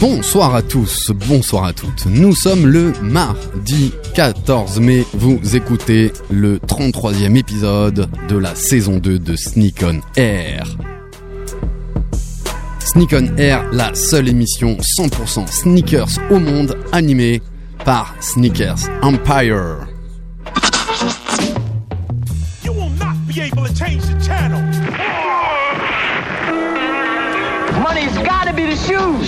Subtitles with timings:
[0.00, 2.06] Bonsoir à tous, bonsoir à toutes.
[2.06, 5.04] Nous sommes le mardi 14 mai.
[5.14, 10.64] Vous écoutez le 33e épisode de la saison 2 de Sneak on Air.
[12.80, 17.40] Sneak on Air, la seule émission 100% sneakers au monde animée
[17.84, 19.93] par Sneakers Empire.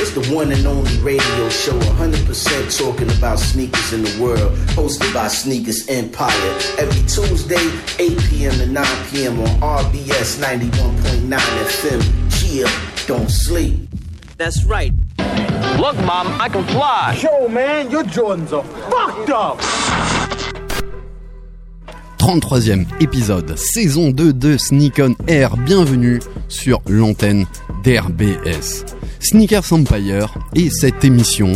[0.00, 5.12] It's the one and only radio show, 100% talking about sneakers in the world, hosted
[5.12, 6.32] by Sneakers Empire.
[6.78, 8.52] Every Tuesday, 8 p.m.
[8.52, 9.40] to 9 p.m.
[9.40, 12.02] on RBS 91.9 FM.
[12.40, 12.68] Chill,
[13.06, 13.88] don't sleep.
[14.38, 14.92] That's right.
[15.78, 17.18] Look, Mom, I can fly.
[17.22, 19.60] Yo, man, your Jordans are fucked up.
[22.18, 25.56] 33e épisode, saison 2 de Sneak on Air.
[25.56, 27.46] Bienvenue sur l'antenne
[27.82, 28.84] d'RBS.
[29.22, 31.52] Sneakers Empire et cette émission,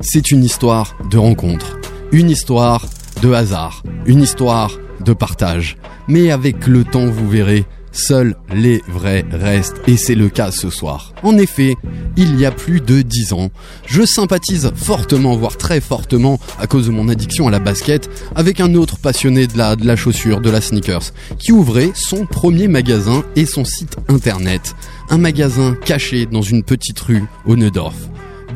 [0.00, 1.78] c'est une histoire de rencontre,
[2.12, 2.86] une histoire
[3.20, 5.76] de hasard, une histoire de partage.
[6.08, 10.70] Mais avec le temps, vous verrez, seuls les vrais restent et c'est le cas ce
[10.70, 11.12] soir.
[11.22, 11.76] En effet,
[12.16, 13.50] il y a plus de 10 ans,
[13.86, 18.60] je sympathise fortement, voire très fortement, à cause de mon addiction à la basket, avec
[18.60, 22.68] un autre passionné de la, de la chaussure, de la sneakers, qui ouvrait son premier
[22.68, 24.74] magasin et son site internet.
[25.12, 27.96] Un magasin caché dans une petite rue au Neudorf.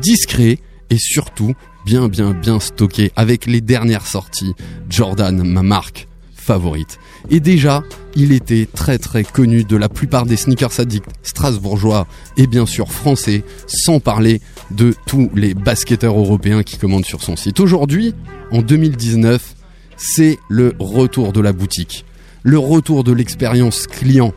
[0.01, 1.53] Discret et surtout
[1.85, 4.53] bien bien bien stocké avec les dernières sorties.
[4.89, 6.97] Jordan, ma marque favorite.
[7.29, 7.83] Et déjà,
[8.15, 12.89] il était très très connu de la plupart des sneakers addicts strasbourgeois et bien sûr
[12.89, 14.39] français, sans parler
[14.71, 17.59] de tous les basketteurs européens qui commandent sur son site.
[17.59, 18.13] Aujourd'hui,
[18.51, 19.55] en 2019,
[19.97, 22.05] c'est le retour de la boutique,
[22.43, 24.33] le retour de l'expérience client.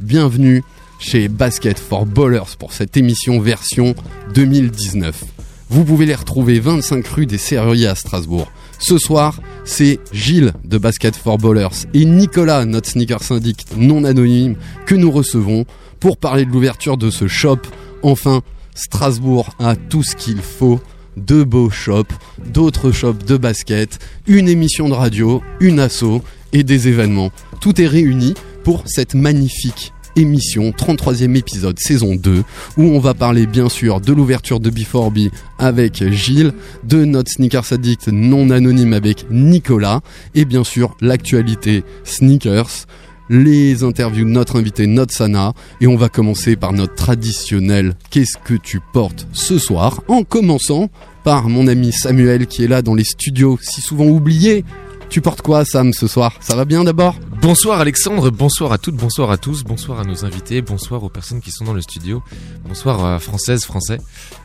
[0.00, 0.62] Bienvenue
[1.02, 3.94] chez Basket for Ballers pour cette émission version
[4.34, 5.24] 2019.
[5.68, 8.50] Vous pouvez les retrouver 25 rue des Serruriers à Strasbourg.
[8.78, 14.56] Ce soir, c'est Gilles de Basket for Ballers et Nicolas, notre sneaker syndic non anonyme,
[14.86, 15.64] que nous recevons
[15.98, 17.58] pour parler de l'ouverture de ce shop.
[18.02, 18.42] Enfin,
[18.74, 20.80] Strasbourg a tout ce qu'il faut.
[21.18, 22.14] De beaux shops,
[22.54, 26.22] d'autres shops de basket, une émission de radio, une asso
[26.54, 27.30] et des événements.
[27.60, 28.32] Tout est réuni
[28.64, 32.42] pour cette magnifique émission, 33e épisode, saison 2,
[32.76, 36.52] où on va parler bien sûr de l'ouverture de B4B avec Gilles,
[36.84, 40.00] de notre sneakers addict non anonyme avec Nicolas,
[40.34, 42.86] et bien sûr l'actualité sneakers,
[43.30, 48.54] les interviews de notre invité Notsana, et on va commencer par notre traditionnel Qu'est-ce que
[48.54, 50.90] tu portes ce soir En commençant
[51.24, 54.64] par mon ami Samuel qui est là dans les studios, si souvent oublié.
[55.08, 56.36] Tu portes quoi Sam ce soir?
[56.40, 57.16] Ça va bien d'abord?
[57.42, 61.40] Bonsoir Alexandre, bonsoir à toutes, bonsoir à tous, bonsoir à nos invités, bonsoir aux personnes
[61.40, 62.22] qui sont dans le studio,
[62.64, 63.98] bonsoir à Françaises, Français.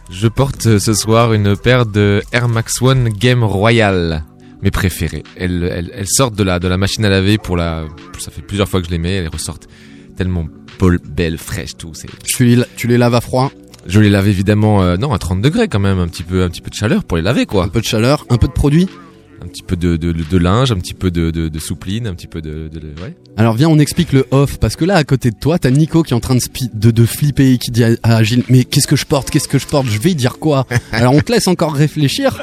[0.09, 4.23] Je porte euh, ce soir une paire de Air Max One Game Royal,
[4.63, 5.23] mes préférées.
[5.35, 7.85] Elles, elles, elles sortent de la, de la machine à laver pour la...
[8.17, 9.67] Ça fait plusieurs fois que je les mets, elles ressortent
[10.15, 10.47] tellement
[11.05, 11.91] belles, fraîches, tout.
[12.25, 13.51] Tu les, tu les laves à froid
[13.85, 16.49] Je les lave évidemment, euh, non, à 30 degrés quand même, un petit peu, un
[16.49, 17.65] petit peu de chaleur pour les laver quoi.
[17.65, 18.89] Un peu de chaleur, un peu de produit
[19.43, 22.15] Un petit peu de, de, de linge, un petit peu de, de, de soupline, un
[22.15, 23.15] petit peu de, de, de- ouais.
[23.37, 26.01] Alors viens, on explique le off, parce que là, à côté de toi, t'as Nico
[26.01, 28.43] qui est en train de, spi- de, de flipper et qui dit à, à Gilles,
[28.49, 30.65] mais qu'est-ce que je porte, qu'est-ce que je porte, je vais dire quoi?
[30.91, 32.35] Alors on te laisse encore réfléchir,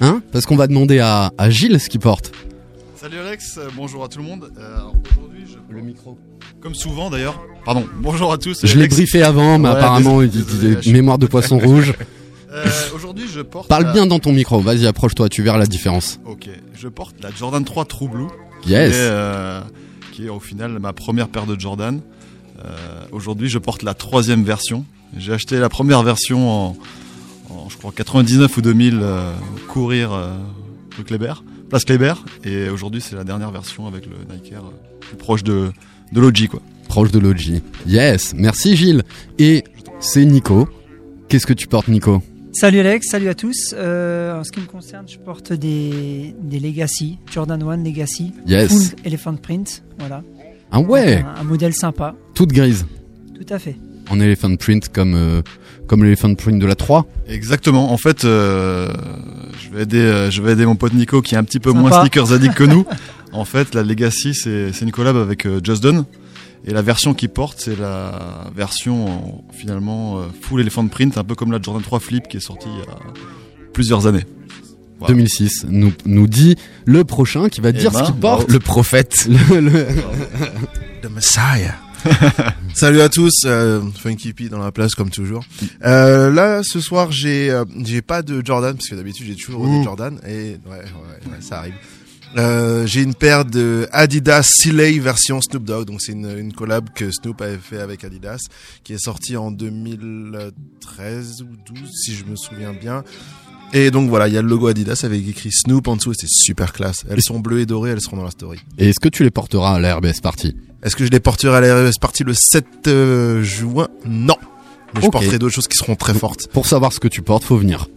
[0.00, 2.32] hein, parce qu'on va demander à, à Gilles ce qu'il porte.
[2.96, 4.50] Salut Alex, euh, bonjour à tout le monde.
[4.58, 5.58] Euh, alors aujourd'hui, je...
[5.74, 6.18] Le micro.
[6.62, 8.64] comme souvent d'ailleurs, pardon, bonjour à tous.
[8.64, 11.92] Je l'ai briefé avant, mais Ouais, apparemment, il désolé, mémoire de poisson rouge.
[12.52, 12.64] Euh,
[12.94, 13.68] aujourd'hui, je porte.
[13.68, 16.18] Parle la- bien dans ton micro, vas-y, approche-toi, tu verras la différence.
[16.24, 18.26] Ok, je porte la Jordan 3 True Blue.
[18.66, 18.90] Yes.
[18.92, 19.60] Qui est, euh,
[20.12, 22.00] qui est au final ma première paire de Jordan.
[22.64, 22.76] Euh,
[23.12, 24.84] aujourd'hui, je porte la troisième version.
[25.16, 26.76] J'ai acheté la première version en,
[27.50, 29.32] en, je crois 99 ou 2000 euh,
[29.68, 30.10] courir
[30.96, 31.34] rue Kléber,
[31.70, 32.14] place Kléber.
[32.44, 34.62] Et aujourd'hui, c'est la dernière version avec le Nike Air
[35.00, 35.70] plus proche de
[36.12, 36.60] de l'OG quoi.
[36.88, 37.60] Proche de l'OG.
[37.86, 39.04] Yes, merci Gilles.
[39.38, 39.62] Et
[40.00, 40.66] c'est Nico.
[41.28, 42.22] Qu'est-ce que tu portes, Nico?
[42.60, 43.74] Salut Alex, salut à tous.
[43.76, 48.68] Euh, en ce qui me concerne, je porte des, des Legacy, Jordan 1 Legacy, Yes.
[48.90, 50.22] full elephant print, voilà.
[50.70, 52.86] Ah ouais, Un, un modèle sympa, toute grise.
[53.34, 53.76] tout à fait.
[54.10, 55.42] En elephant print comme, euh,
[55.86, 57.06] comme l'elephant print de la 3.
[57.28, 57.92] Exactement.
[57.92, 58.88] En fait, euh,
[59.60, 61.80] je vais aider, je vais aider mon pote Nico qui est un petit peu Sympa.
[61.80, 62.84] moins sneakers addict que nous.
[63.30, 66.06] En fait, la Legacy, c'est c'est une collab avec Just Done.
[66.64, 71.24] Et la version qu'il porte, c'est la version en, finalement euh, full elephant print, un
[71.24, 72.98] peu comme la Jordan 3 Flip qui est sortie il y a
[73.72, 74.24] plusieurs années.
[74.98, 75.14] Voilà.
[75.14, 78.50] 2006 nous, nous dit le prochain qui va dire ben, ce qu'il porte.
[78.50, 79.26] Le prophète.
[79.50, 79.86] Le- le-
[81.02, 81.76] The Messiah.
[82.74, 85.44] Salut à tous, euh, Funky P dans la place comme toujours.
[85.84, 89.62] Euh, là, ce soir, j'ai euh, j'ai pas de Jordan parce que d'habitude j'ai toujours
[89.62, 89.78] Ouh.
[89.78, 90.78] des Jordan et ouais, ouais,
[91.30, 91.74] ouais, ça arrive.
[92.38, 96.90] Euh, j'ai une paire de Adidas Siley version Snoop Dogg, donc c'est une, une collab
[96.94, 98.46] que Snoop avait fait avec Adidas,
[98.84, 103.02] qui est sortie en 2013 ou 12 si je me souviens bien.
[103.72, 106.16] Et donc voilà, il y a le logo Adidas avec écrit Snoop en dessous, et
[106.16, 107.04] c'est super classe.
[107.10, 108.60] Elles sont bleues et dorées, elles seront dans la story.
[108.78, 110.54] Et est-ce que tu les porteras à la RBS Party?
[110.84, 113.88] Est-ce que je les porterai à la RS partie le 7 euh, juin?
[114.06, 114.36] Non.
[114.94, 116.46] Mais je porterai d'autres choses qui seront très fortes.
[116.52, 117.88] Pour savoir ce que tu portes, faut venir.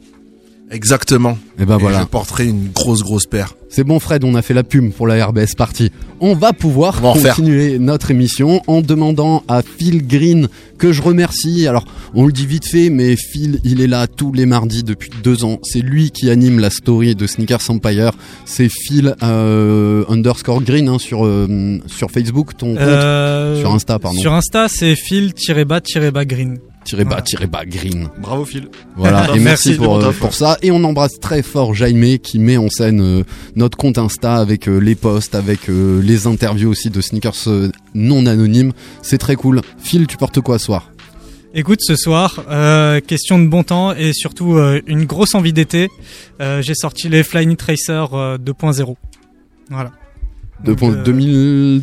[0.72, 1.38] Exactement.
[1.60, 2.00] Et ben Et voilà.
[2.00, 3.56] je porterai une grosse grosse paire.
[3.70, 5.92] C'est bon Fred, on a fait la pub pour la RBS Party.
[6.22, 10.48] On va pouvoir On va continuer notre émission en demandant à Phil Green
[10.78, 11.68] que je remercie.
[11.68, 15.10] Alors on le dit vite fait, mais Phil il est là tous les mardis depuis
[15.24, 15.60] deux ans.
[15.64, 18.12] C'est lui qui anime la story de Sneakers Empire.
[18.46, 22.80] C'est Phil euh, underscore Green hein, sur euh, sur Facebook, ton compte.
[22.80, 24.20] Euh, Sur Insta, pardon.
[24.20, 26.60] Sur Insta, c'est fil-bas-green.
[26.84, 28.10] Tiré bas, tiré bas, Green.
[28.20, 28.68] Bravo Phil.
[28.98, 30.34] Voilà, et merci, Merci, pour, euh, pour ouais.
[30.34, 30.58] ça.
[30.62, 33.24] Et on embrasse très fort Jaime qui met en scène euh,
[33.56, 37.70] notre compte Insta avec euh, les posts, avec euh, les interviews aussi de sneakers euh,
[37.94, 38.74] non anonymes.
[39.04, 39.62] C'est très cool.
[39.78, 40.92] Phil, tu portes quoi ce soir?
[41.54, 45.90] Écoute, ce soir, euh, question de bon temps et surtout euh, une grosse envie d'été.
[46.42, 48.96] Euh, J'ai sorti les Flyknit Racer euh, 2.0.
[49.70, 49.92] Voilà.
[50.64, 51.82] De Donc, point- euh, 2000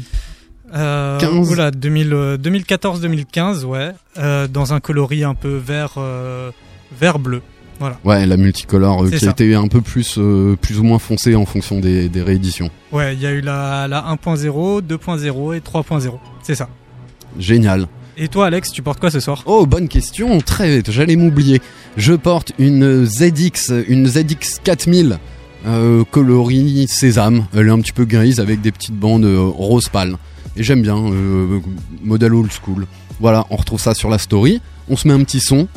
[0.74, 1.50] Euh, 15.
[1.50, 3.92] oula, 2000, euh, 2014-2015, ouais.
[4.18, 6.50] Euh, dans un coloris un peu vert, euh,
[6.98, 7.42] vert bleu.
[7.80, 7.98] Voilà.
[8.04, 11.36] Ouais, la multicolore euh, qui a été un peu plus euh, plus ou moins foncée
[11.36, 12.70] en fonction des, des rééditions.
[12.90, 16.10] Ouais, il y a eu la, la 1.0, 2.0 et 3.0.
[16.42, 16.68] C'est ça.
[17.38, 17.86] Génial.
[18.16, 19.44] Et toi, Alex, tu portes quoi ce soir?
[19.46, 21.62] Oh, bonne question, très vite, j'allais m'oublier.
[21.96, 25.18] Je porte une ZX, une ZX 4000
[25.66, 27.46] euh, coloris sésame.
[27.54, 30.16] Elle est un petit peu grise avec des petites bandes euh, rose pâle.
[30.58, 31.60] Et j'aime bien, euh,
[32.02, 32.86] modèle old school.
[33.20, 34.60] Voilà, on retrouve ça sur la story.
[34.88, 35.68] On se met un petit son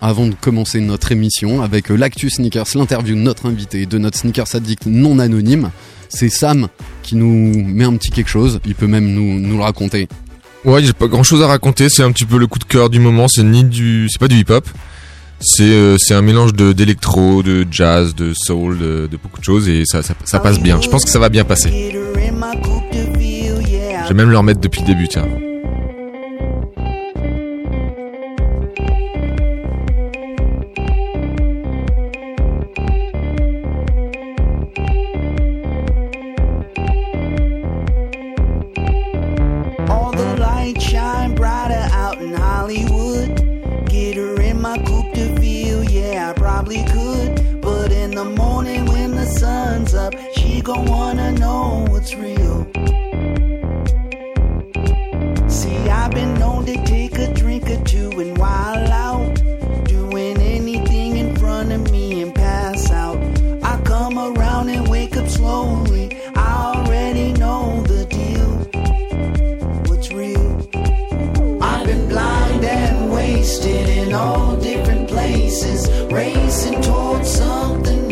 [0.00, 4.18] avant de commencer notre émission avec euh, l'actu sneakers, l'interview de notre invité, de notre
[4.18, 5.70] sneakers addict non anonyme.
[6.08, 6.66] C'est Sam
[7.02, 8.58] qui nous met un petit quelque chose.
[8.66, 10.08] Il peut même nous, nous le raconter.
[10.64, 11.88] Ouais, j'ai pas grand chose à raconter.
[11.88, 13.28] C'est un petit peu le coup de cœur du moment.
[13.28, 14.68] C'est ni du, c'est pas du hip hop.
[15.40, 19.44] C'est euh, c'est un mélange de d'électro, de jazz, de soul, de, de beaucoup de
[19.44, 20.80] choses et ça, ça ça passe bien.
[20.80, 21.92] Je pense que ça va bien passer.
[24.04, 25.24] Je vais même le remettre depuis le début, tiens.
[39.88, 40.34] All the
[58.20, 59.34] and wild out.
[59.84, 63.18] Doing anything in front of me and pass out.
[63.62, 66.16] I come around and wake up slowly.
[66.34, 68.54] I already know the deal
[69.88, 71.62] what's real.
[71.62, 78.03] I've been blind and wasted in all different places, racing towards something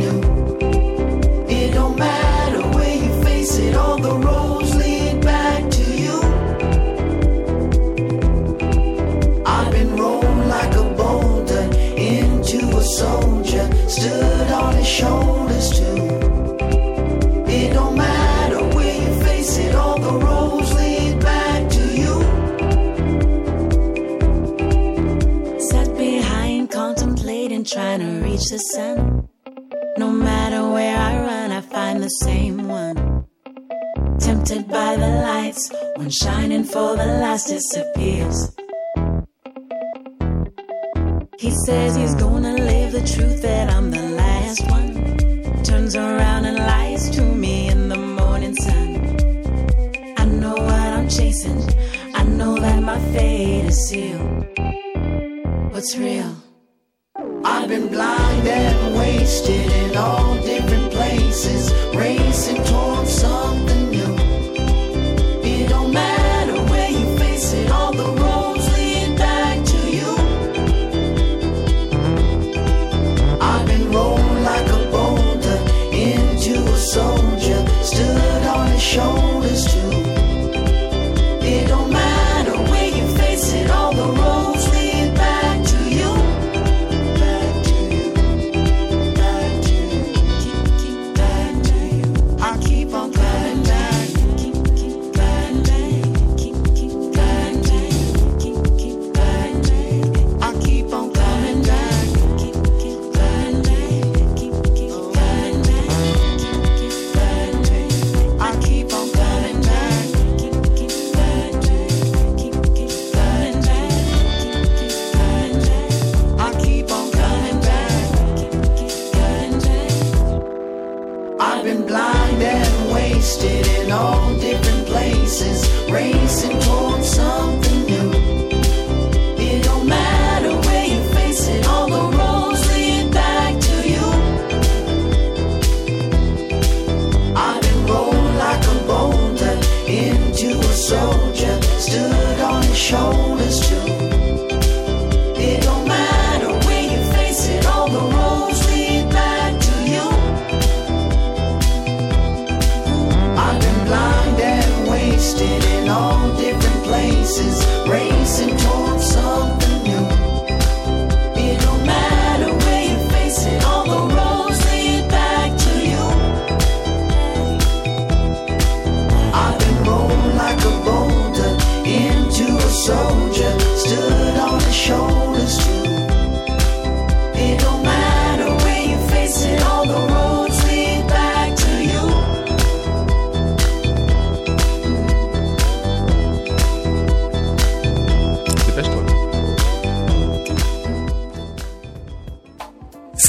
[17.54, 22.14] It don't matter where you face it, all the roads lead back to you.
[25.70, 29.28] Sat behind, contemplating, trying to reach the sun.
[29.98, 32.96] No matter where I run, I find the same one.
[34.18, 38.56] Tempted by the lights, one shining for the last disappears.
[41.38, 44.02] He says he's gonna live the truth that I'm the
[44.52, 45.62] last one.
[45.64, 48.90] Turns around and lies to me in the morning sun.
[50.18, 51.62] I know what I'm chasing,
[52.14, 54.46] I know that my fate is sealed.
[55.72, 56.34] What's real?
[57.44, 63.81] I've been blind and wasted in all different places, racing towards something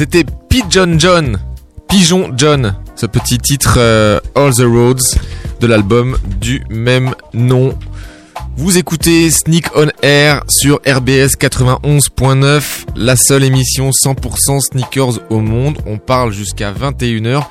[0.03, 1.39] C'était Pigeon John,
[1.87, 5.17] Pigeon John, ce petit titre euh, All the Roads
[5.61, 7.73] de l'album du même nom.
[8.57, 12.63] Vous écoutez Sneak on Air sur RBS 91.9,
[12.97, 15.77] la seule émission 100% sneakers au monde.
[15.85, 17.45] On parle jusqu'à 21h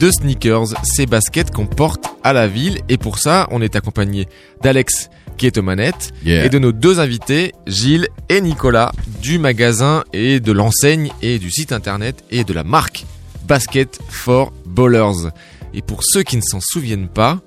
[0.00, 2.78] de sneakers, ces baskets qu'on porte à la ville.
[2.88, 4.28] Et pour ça, on est accompagné
[4.62, 6.44] d'Alex qui est aux manettes Yeah.
[6.44, 8.92] et de nos deux invités, Gilles et Nicolas,
[9.22, 13.06] du magasin et de l'enseigne et du site internet et de la marque
[13.46, 15.30] Basket for Ballers.
[15.72, 17.40] Et pour ceux qui ne s'en souviennent pas,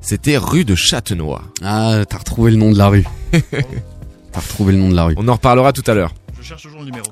[0.00, 1.42] c'était rue de Châtenois.
[1.62, 3.04] Ah, t'as retrouvé le nom de la rue.
[3.32, 5.14] t'as retrouvé le nom de la rue.
[5.16, 6.14] On en reparlera tout à l'heure.
[6.40, 7.06] Je cherche toujours le numéro.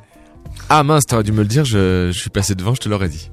[0.69, 3.09] Ah mince, t'aurais dû me le dire, je, je suis passé devant, je te l'aurais
[3.09, 3.31] dit.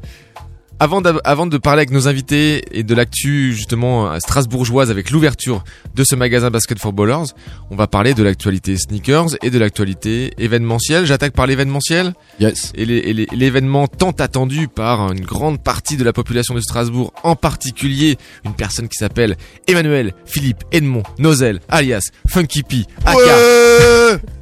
[0.80, 5.64] Avant, de parler avec nos invités et de l'actu justement euh, strasbourgeoise avec l'ouverture
[5.96, 7.32] de ce magasin Basket for Ballers,
[7.72, 11.06] on va parler de l'actualité sneakers et de l'actualité événementielle.
[11.06, 12.14] J'attaque par l'événementiel?
[12.42, 12.74] Yes.
[12.76, 18.18] Et l'événement tant attendu par une grande partie de la population de Strasbourg, en particulier
[18.44, 24.20] une personne qui s'appelle Emmanuel Philippe Edmond Nozel, alias Funky P, aka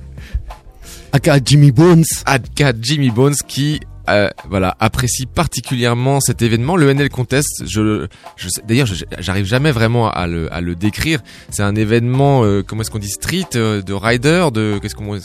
[1.11, 2.05] Aka Jimmy Bones.
[2.25, 3.79] aka Jimmy Bones qui
[4.09, 8.87] euh, voilà apprécie particulièrement cet événement le NL Contest je, je sais- d'ailleurs
[9.19, 12.99] j'arrive jamais vraiment à le, à le décrire c'est un événement euh, comment est-ce qu'on
[12.99, 15.17] dit street euh, de rider de qu'est-ce qu'on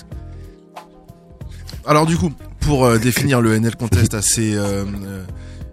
[1.87, 2.31] Alors du coup,
[2.61, 5.25] pour euh, définir le NL Contest assez euh, euh,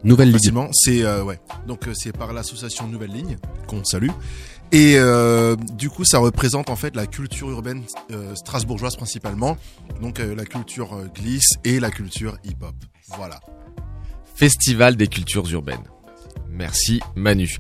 [0.04, 1.40] Nouvelle facilement, c'est euh, ouais.
[1.68, 4.10] Donc c'est par l'association Nouvelle Ligne qu'on salue.
[4.72, 9.58] Et euh, du coup, ça représente en fait la culture urbaine euh, strasbourgeoise principalement,
[10.02, 12.76] donc euh, la culture glisse et la culture hip-hop.
[13.16, 13.40] Voilà.
[14.36, 15.86] Festival des cultures urbaines.
[16.50, 17.58] Merci Manu.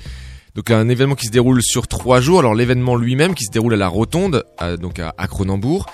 [0.56, 2.40] Donc un événement qui se déroule sur trois jours.
[2.40, 4.44] Alors l'événement lui-même qui se déroule à la Rotonde,
[4.80, 5.86] donc à, à Cronenbourg.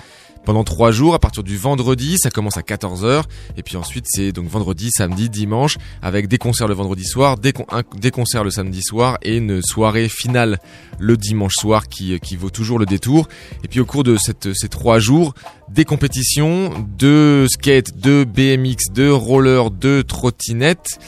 [0.44, 3.22] Pendant trois jours, à partir du vendredi, ça commence à 14h,
[3.56, 7.52] et puis ensuite c'est donc vendredi, samedi, dimanche, avec des concerts le vendredi soir, des,
[8.10, 10.58] concerts le samedi soir, et une soirée finale
[10.98, 13.28] le dimanche soir qui, vaut toujours le détour.
[13.62, 15.34] Et puis au cours de ces trois jours,
[15.68, 20.98] des compétitions de skate, de BMX, de roller, de trottinette,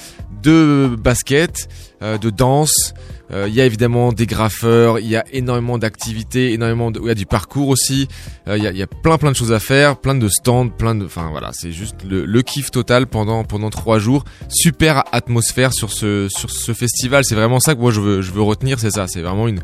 [0.43, 1.69] de basket,
[2.03, 2.95] euh, de danse.
[3.31, 7.07] Euh, Il y a évidemment des graffeurs, il y a énormément d'activités, énormément de, il
[7.07, 8.07] y a du parcours aussi.
[8.49, 10.69] Euh, Il y, a, y a plein plein de choses à faire, plein de stands,
[10.69, 14.25] plein de, enfin voilà, c'est juste le, le kiff total pendant pendant trois jours.
[14.49, 17.25] Super atmosphère sur ce sur ce festival.
[17.25, 19.07] C'est vraiment ça que moi je veux je veux retenir, c'est ça.
[19.09, 19.61] C'est vraiment une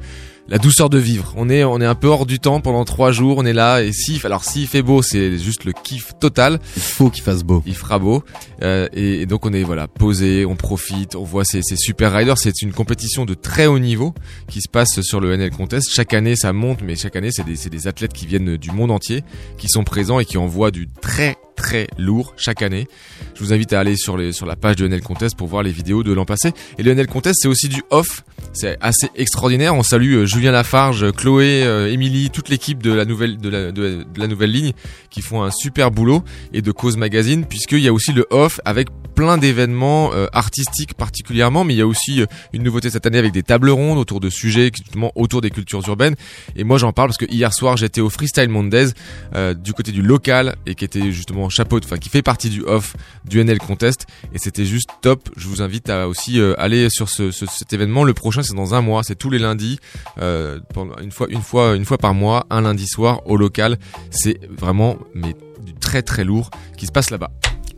[0.50, 1.32] la douceur de vivre.
[1.36, 3.38] On est on est un peu hors du temps pendant trois jours.
[3.38, 6.58] On est là et si alors s'il fait beau, c'est juste le kiff total.
[6.76, 7.62] Il faut qu'il fasse beau.
[7.66, 8.22] Il fera beau
[8.62, 12.12] Euh, et, et donc on est voilà posé, on profite, on voit ces, ces super
[12.12, 12.36] riders.
[12.36, 14.14] C'est une compétition de très haut niveau
[14.48, 15.88] qui se passe sur le NL Contest.
[15.90, 18.72] Chaque année ça monte, mais chaque année c'est des, c'est des athlètes qui viennent du
[18.72, 19.22] monde entier,
[19.56, 22.88] qui sont présents et qui envoient du très très lourd chaque année.
[23.34, 25.62] Je vous invite à aller sur, les, sur la page de NL Contest pour voir
[25.62, 26.52] les vidéos de l'an passé.
[26.78, 28.24] Et le NL Contest c'est aussi du off.
[28.54, 29.74] C'est assez extraordinaire.
[29.74, 33.72] On salue euh, Julien Lafarge, Chloé, euh, Émilie, toute l'équipe de la nouvelle de la,
[33.72, 34.72] de, la nouvelle ligne
[35.10, 36.24] qui font un super boulot
[36.54, 38.88] et de Cause Magazine puisqu'il y a aussi le off avec
[39.20, 43.18] plein d'événements euh, artistiques particulièrement, mais il y a aussi euh, une nouveauté cette année
[43.18, 46.14] avec des tables rondes autour de sujets justement autour des cultures urbaines.
[46.56, 48.92] Et moi j'en parle parce que hier soir j'étais au Freestyle Mondays
[49.34, 52.62] euh, du côté du local et qui était justement chapeau, enfin qui fait partie du
[52.62, 55.28] off du NL Contest et c'était juste top.
[55.36, 58.04] Je vous invite à aussi euh, aller sur ce, ce- cet événement.
[58.04, 59.78] Le prochain c'est dans un mois, c'est tous les lundis,
[60.18, 60.58] euh,
[61.02, 63.78] une fois une fois une fois par mois, un lundi soir au local.
[64.10, 67.30] C'est vraiment mais du très très lourd qui se passe là-bas.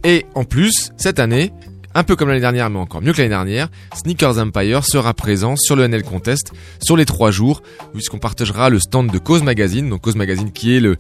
[0.05, 1.52] Et en plus, cette année,
[1.95, 5.57] un peu comme l'année dernière, mais encore mieux que l'année dernière, Sneakers Empire sera présent
[5.57, 9.89] sur le NL Contest sur les trois jours, puisqu'on partagera le stand de Cause Magazine,
[9.89, 10.97] donc Cause Magazine qui est le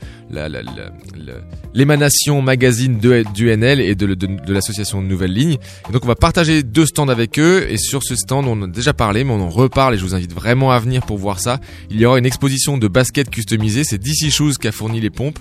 [1.74, 5.58] l'émanation magazine du NL et de, de, de l'association Nouvelle Ligne.
[5.88, 8.66] Et donc on va partager deux stands avec eux, et sur ce stand, on a
[8.66, 11.40] déjà parlé, mais on en reparle, et je vous invite vraiment à venir pour voir
[11.40, 11.58] ça.
[11.90, 15.10] Il y aura une exposition de baskets customisées, c'est DC Shoes qui a fourni les
[15.10, 15.38] pompes.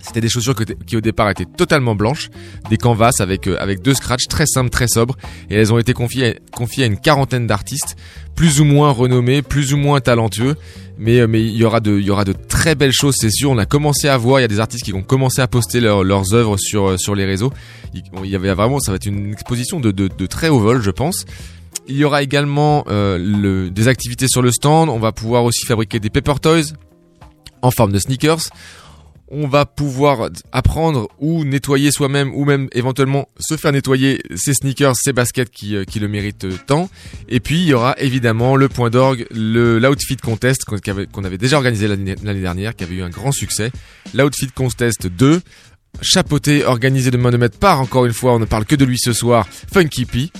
[0.00, 0.54] C'était des chaussures
[0.86, 2.30] qui au départ étaient totalement blanches,
[2.70, 5.16] des canvas avec euh, avec deux scratchs très simples, très sobres,
[5.50, 7.96] et elles ont été confiées à, confiées à une quarantaine d'artistes,
[8.34, 10.56] plus ou moins renommés, plus ou moins talentueux,
[10.98, 13.50] mais euh, mais il y aura de y aura de très belles choses, c'est sûr.
[13.50, 15.80] On a commencé à voir, il y a des artistes qui ont commencé à poster
[15.80, 17.52] leurs leurs œuvres sur euh, sur les réseaux.
[17.92, 20.90] Il, y avait vraiment, ça va être une exposition de de, très haut vol, je
[20.90, 21.26] pense.
[21.88, 24.88] Il y aura également le, des activités sur le stand.
[24.88, 26.72] On va pouvoir aussi fabriquer des paper toys
[27.62, 28.50] en forme de sneakers.
[29.30, 34.96] On va pouvoir apprendre ou nettoyer soi-même ou même éventuellement se faire nettoyer ses sneakers,
[34.96, 36.90] ses baskets qui, euh, qui le méritent tant.
[37.28, 41.56] Et puis il y aura évidemment le point d'orgue, le l'outfit contest qu'on avait déjà
[41.56, 43.70] organisé l'année l'année dernière, qui avait eu un grand succès.
[44.14, 45.40] L'outfit contest 2,
[46.02, 48.84] chapeauté, organisé de main de maître par encore une fois, on ne parle que de
[48.84, 50.30] lui ce soir, Funky P.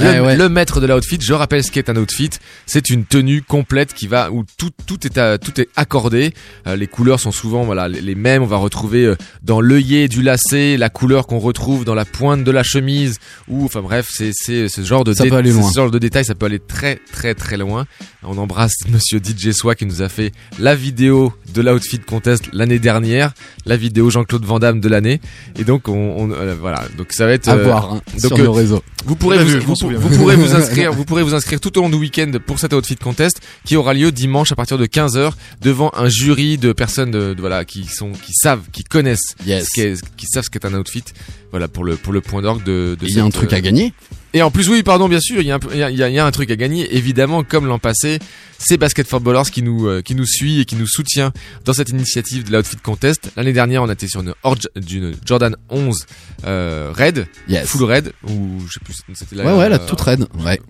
[0.00, 0.36] Le, Ouais, ouais.
[0.36, 2.30] le maître de l'outfit, je rappelle ce qu'est un outfit,
[2.66, 6.32] c'est une tenue complète qui va où tout tout est à- tout est accordé.
[6.66, 8.42] Euh, les couleurs sont souvent voilà les, les mêmes.
[8.42, 12.44] On va retrouver euh, dans l'œillet du lacet la couleur qu'on retrouve dans la pointe
[12.44, 15.50] de la chemise ou enfin bref c'est c'est ce genre de Ça dé- peut aller
[15.52, 15.70] c'est loin.
[15.70, 17.86] ce genre de détails ça peut aller très très très loin.
[18.22, 22.78] On embrasse Monsieur DJ Soi qui nous a fait la vidéo de l'outfit contest l'année
[22.78, 23.32] dernière,
[23.66, 25.20] la vidéo Jean-Claude Van Damme de l'année
[25.58, 28.38] et donc on, on- euh, voilà donc ça va être À voir hein, donc, sur
[28.38, 28.82] euh, le réseau.
[29.04, 30.08] vous pourrez vu, vous- souviens.
[30.08, 32.72] vous pourrez vous inscrire, vous pourrez vous inscrire tout au long du week-end pour cet
[32.72, 37.10] outfit contest qui aura lieu dimanche à partir de 15h devant un jury de personnes
[37.10, 39.68] de, de- voilà qui sont qui savent, qui connaissent Yes.
[39.70, 41.04] qui savent ce qu'est un outfit.
[41.50, 43.60] Voilà pour le pour le point d'orgue de, Il y a un truc euh, à
[43.60, 43.92] gagner.
[44.34, 46.50] Et en plus, oui, pardon, bien sûr, il y, a un y y a- truc
[46.50, 46.94] à gagner.
[46.96, 48.18] Évidemment, comme l'an passé,
[48.58, 51.32] c'est Basket Footballers qui nous, euh, qui nous suit et qui nous soutient
[51.64, 53.30] dans cette initiative de l'Outfit Contest.
[53.36, 56.06] L'année dernière, on était sur une, Orge- d'une Jordan 11
[56.44, 57.66] euh, Red, Yes.
[57.68, 60.26] full Red, ou je sais plus, c'était la, Ouais, ouais, la euh, toute raide.
[60.44, 60.60] Ouais.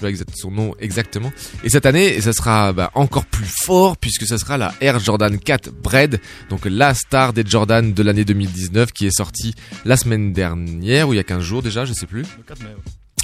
[0.00, 1.32] Je sais pas son nom exactement.
[1.62, 5.38] Et cette année, ça sera bah, encore plus fort puisque ça sera la Air Jordan
[5.38, 9.54] 4 Bread, donc la star des Jordan de l'année 2019 qui est sortie
[9.84, 12.22] la semaine dernière ou il y a 15 jours déjà, je sais plus.
[12.22, 12.68] Le 4 mai.
[12.68, 12.74] ouais.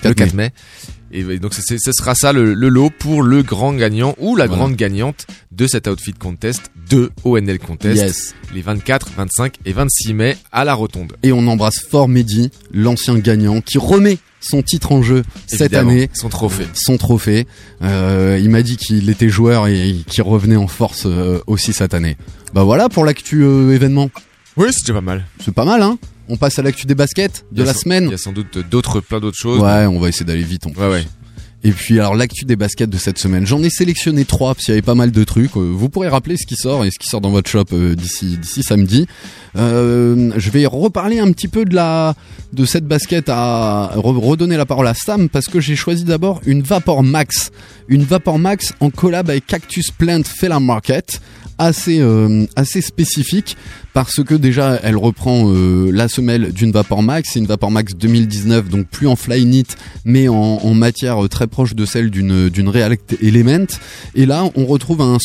[0.03, 0.53] Le 4 4 mai.
[1.13, 4.63] Et donc ce sera ça le, le lot pour le grand gagnant ou la Voilà.
[4.63, 8.35] grande gagnante de cet outfit contest de ONL contest Yes.
[8.55, 11.13] les 24, 25 et 26 mai à la Rotonde.
[11.23, 15.91] Et on embrasse fort Mehdi, l'ancien gagnant, qui remet son titre en jeu cette Évidemment,
[15.91, 16.11] année.
[16.15, 16.67] son trophée.
[16.75, 17.47] Son trophée.
[17.83, 21.95] Euh, il m'a dit qu'il était joueur et qu'il revenait en force euh, aussi cette
[21.95, 22.17] année.
[22.55, 24.11] Bah voilà pour l'actu euh, événement.
[24.57, 25.25] Oui, c'est déjà pas mal.
[25.45, 25.99] C'est pas mal, hein
[26.29, 28.05] On passe à l'actu des baskets de la sans- semaine.
[28.07, 29.61] Il y a sans doute d'autres, plein d'autres choses.
[29.61, 30.67] Ouais, on va essayer d'aller vite.
[30.67, 30.81] En plus.
[30.83, 31.05] Ouais, ouais.
[31.63, 34.73] Et puis alors l'actu des baskets de cette semaine, j'en ai sélectionné trois parce qu'il
[34.73, 35.55] y avait pas mal de trucs.
[35.57, 37.95] Euh, Vous pourrez rappeler ce qui sort et ce qui sort dans votre shop euh,
[37.95, 39.07] d'ici d'ici samedi.
[39.57, 42.15] Euh, je vais reparler un petit peu de la
[42.53, 46.41] de cette basket à re- redonner la parole à Sam parce que j'ai choisi d'abord
[46.47, 47.51] une Vapor Max,
[47.89, 51.21] une Vapor Max en collab avec Cactus Plant Fella Market
[51.61, 53.57] assez euh, assez spécifique
[53.93, 57.95] parce que déjà elle reprend euh, la semelle d'une Vapor Max, c'est une Vapor Max
[57.95, 59.67] 2019 donc plus en fly knit
[60.05, 63.67] mais en, matière euh, très proche de celle d'une d'une React Element.
[64.15, 65.19] Et là on retrouve un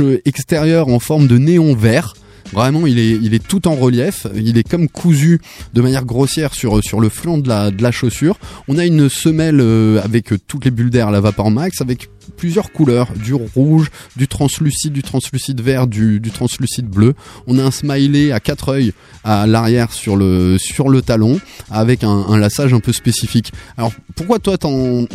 [0.00, 2.14] euh, extérieur en forme de néon vert
[2.52, 4.26] Vraiment, il est, tout en relief.
[4.34, 5.40] Il est comme cousu
[5.72, 8.38] de manière grossière sur, le flanc de la, chaussure.
[8.68, 12.72] On a une semelle euh, avec toutes les bulles d'air, la Vapor Max, avec plusieurs
[12.72, 17.14] couleurs, du rouge, du translucide, du translucide vert, du, translucide bleu.
[17.46, 18.92] On a un smiley à quatre yeux
[19.24, 20.58] à l'arrière sur le,
[21.04, 23.52] talon, avec un, un lassage un peu spécifique.
[23.76, 24.56] Alors, pourquoi toi,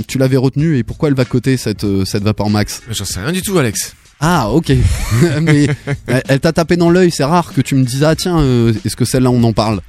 [0.07, 2.81] tu l'avais retenu et pourquoi elle va coter cette, euh, cette Vapor Max?
[2.89, 3.95] J'en sais rien du tout, Alex.
[4.19, 4.71] Ah ok,
[5.41, 5.67] mais
[6.07, 8.95] elle, t'a tapé dans l'œil, c'est rare que tu me dises ah tiens, euh, est-ce
[8.95, 9.81] que celle-là on en parle?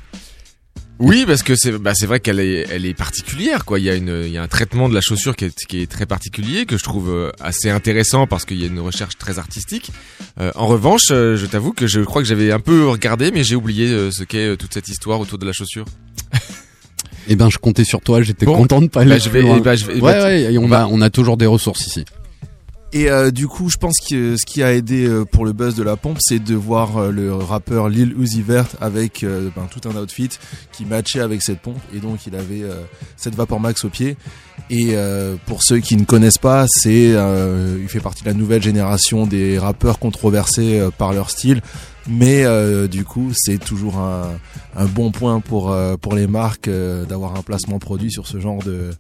[1.01, 3.79] Oui, parce que c'est bah, c'est vrai qu'elle est elle est particulière quoi.
[3.79, 5.81] Il y a une il y a un traitement de la chaussure qui est, qui
[5.81, 9.17] est très particulier que je trouve euh, assez intéressant parce qu'il y a une recherche
[9.17, 9.93] très artistique.
[10.41, 13.55] Euh, en revanche, je t'avoue que je crois que j'avais un peu regardé mais j'ai
[13.55, 15.85] oublié ce qu'est toute cette histoire autour de la chaussure.
[17.29, 19.39] Eh ben je comptais sur toi, j'étais Bon, content de pas aller bah, je vais-
[19.41, 19.59] plus loin.
[19.61, 22.05] bah, je vais- ouais ouais, on on va- a on a toujours des ressources ici.
[22.95, 25.75] Et euh, du coup, je pense que ce qui a aidé euh, pour le buzz
[25.75, 29.87] de la pompe, c'est de voir euh, le rappeur Lil Uzi Vert avec ben, tout
[29.89, 30.31] un outfit
[30.73, 31.79] qui matchait avec cette pompe.
[31.95, 32.63] Et donc, il avait
[33.17, 34.17] cette Vapor Max au pied.
[34.71, 34.95] Et
[35.47, 39.59] pour ceux qui ne connaissent pas, c'est il fait partie de la nouvelle génération des
[39.59, 41.63] rappeurs controversés par leur style.
[42.11, 44.31] Mais euh, du coup, c'est toujours un,
[44.75, 48.41] un bon point pour euh, pour les marques euh, d'avoir un placement produit sur ce
[48.41, 48.91] genre de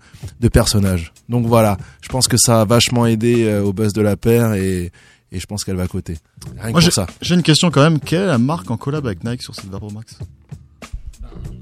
[0.40, 1.12] de personnage.
[1.28, 4.52] Donc voilà, je pense que ça a vachement aidé euh, au buzz de la paire
[4.54, 4.92] et
[5.32, 6.16] et je pense qu'elle va coter.
[6.58, 7.06] Rien que Moi, j'ai pour ça.
[7.22, 7.98] j'ai une question quand même.
[8.00, 10.18] Quelle est la marque en collab avec Nike sur cette Vapor Max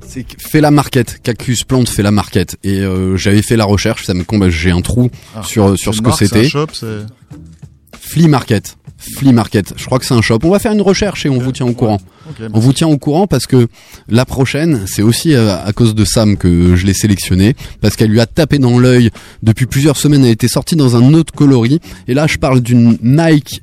[0.07, 3.65] C'est que fait la market, Cactus Plante fait la market et euh, j'avais fait la
[3.65, 6.49] recherche, ça me comble, j'ai un trou Ah, sur sur c'est ce que c'était.
[8.01, 8.77] Flea Market.
[9.15, 9.75] Flea Market.
[9.77, 10.39] Je crois que c'est un shop.
[10.45, 11.99] On va faire une recherche et on vous tient au courant.
[12.53, 13.69] On vous tient au courant parce que
[14.09, 18.11] la prochaine, c'est aussi euh, à cause de Sam que je l'ai sélectionnée parce qu'elle
[18.11, 19.11] lui a tapé dans l'œil
[19.43, 20.25] depuis plusieurs semaines.
[20.25, 23.63] Elle était sortie dans un autre coloris et là, je parle d'une Nike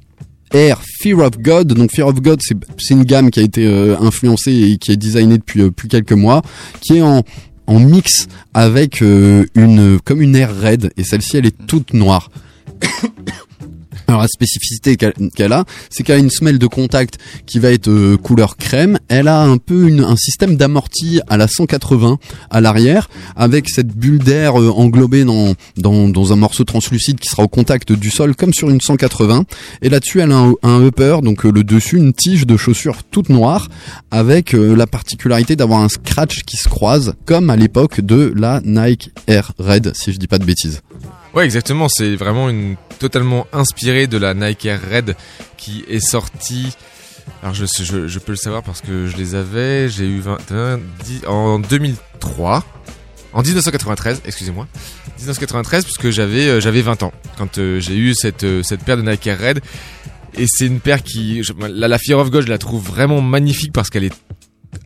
[0.53, 1.73] Air Fear of God.
[1.73, 4.97] Donc Fear of God, c'est une gamme qui a été euh, influencée et qui est
[4.97, 6.41] designée depuis euh, plus quelques mois,
[6.82, 7.23] qui est en
[7.65, 12.29] en mix avec euh, une comme une Air Red et celle-ci, elle est toute noire.
[14.08, 17.88] Alors la spécificité qu'elle a, c'est qu'elle a une semelle de contact qui va être
[17.88, 19.00] euh, couleur crème.
[19.08, 24.20] Elle a un peu un système d'amorti à la 180 à l'arrière, avec cette bulle
[24.20, 28.54] d'air euh, englobée dans, dans un morceau translucide qui sera au contact du sol comme
[28.54, 29.46] sur une 180.
[29.82, 33.04] Et là-dessus, elle a un, un upper, donc euh, le dessus, une tige de chaussure
[33.04, 33.70] toute noire,
[34.12, 39.12] avec la particularité d'avoir un scratch qui se croise, comme à l'époque de la Nike
[39.28, 40.82] Air Red, si je dis pas de bêtises.
[41.34, 41.88] Ouais, exactement.
[41.89, 45.15] C'est vraiment une totalement inspiré de la Nike Air Red
[45.58, 46.76] qui est sortie.
[47.41, 49.89] Alors je, je, peux le savoir parce que je les avais.
[49.89, 52.63] J'ai eu 21, 10 en 2003,
[53.34, 54.67] en 1993, excusez-moi,
[55.17, 58.98] 1993 puisque j'avais euh, j'avais 20 ans quand euh, j'ai eu cette euh, cette paire
[58.98, 59.62] de Nike Air Red.
[60.36, 63.72] Et c'est une paire qui, la, la Fear of God, je la trouve vraiment magnifique
[63.72, 64.13] parce qu'elle est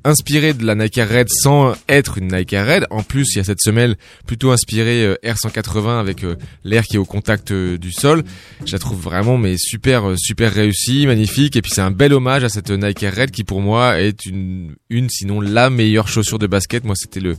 [0.07, 2.87] inspirée de la Nike Red sans être une Nike Red.
[2.89, 6.95] En plus, il y a cette semelle plutôt inspirée euh, R180 avec euh, l'air qui
[6.95, 8.23] est au contact euh, du sol.
[8.65, 12.45] Je la trouve vraiment mais super super réussie, magnifique et puis c'est un bel hommage
[12.45, 16.47] à cette Nike Red qui pour moi est une une sinon la meilleure chaussure de
[16.47, 16.85] basket.
[16.85, 17.35] Moi, c'était le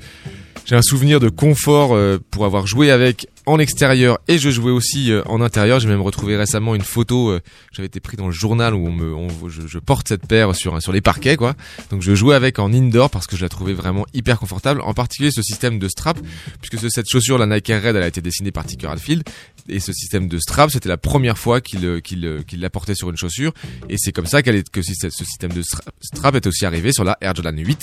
[0.66, 1.98] j'ai un souvenir de confort
[2.30, 5.80] pour avoir joué avec en extérieur et je jouais aussi euh, en intérieur.
[5.80, 7.30] J'ai même retrouvé récemment une photo.
[7.30, 7.40] euh,
[7.72, 10.54] J'avais été pris dans le journal où on me, on- je, je porte cette paire
[10.54, 11.54] sur sur les parquets, quoi.
[11.90, 14.80] Donc je jouais avec en indoor parce que je la trouvais vraiment hyper confortable.
[14.82, 16.18] En particulier ce système de strap,
[16.60, 19.22] puisque ce- cette chaussure, la Nike Air Red, elle a été dessinée par Tinker Hatfield.
[19.70, 23.10] Et ce système de strap, c'était la première fois qu'il euh, qu'il qu'il l'apportait sur
[23.10, 23.52] une chaussure.
[23.88, 26.92] Et c'est comme ça qu'elle est que ce système de stra- strap est aussi arrivé
[26.92, 27.80] sur la Air Jordan 8.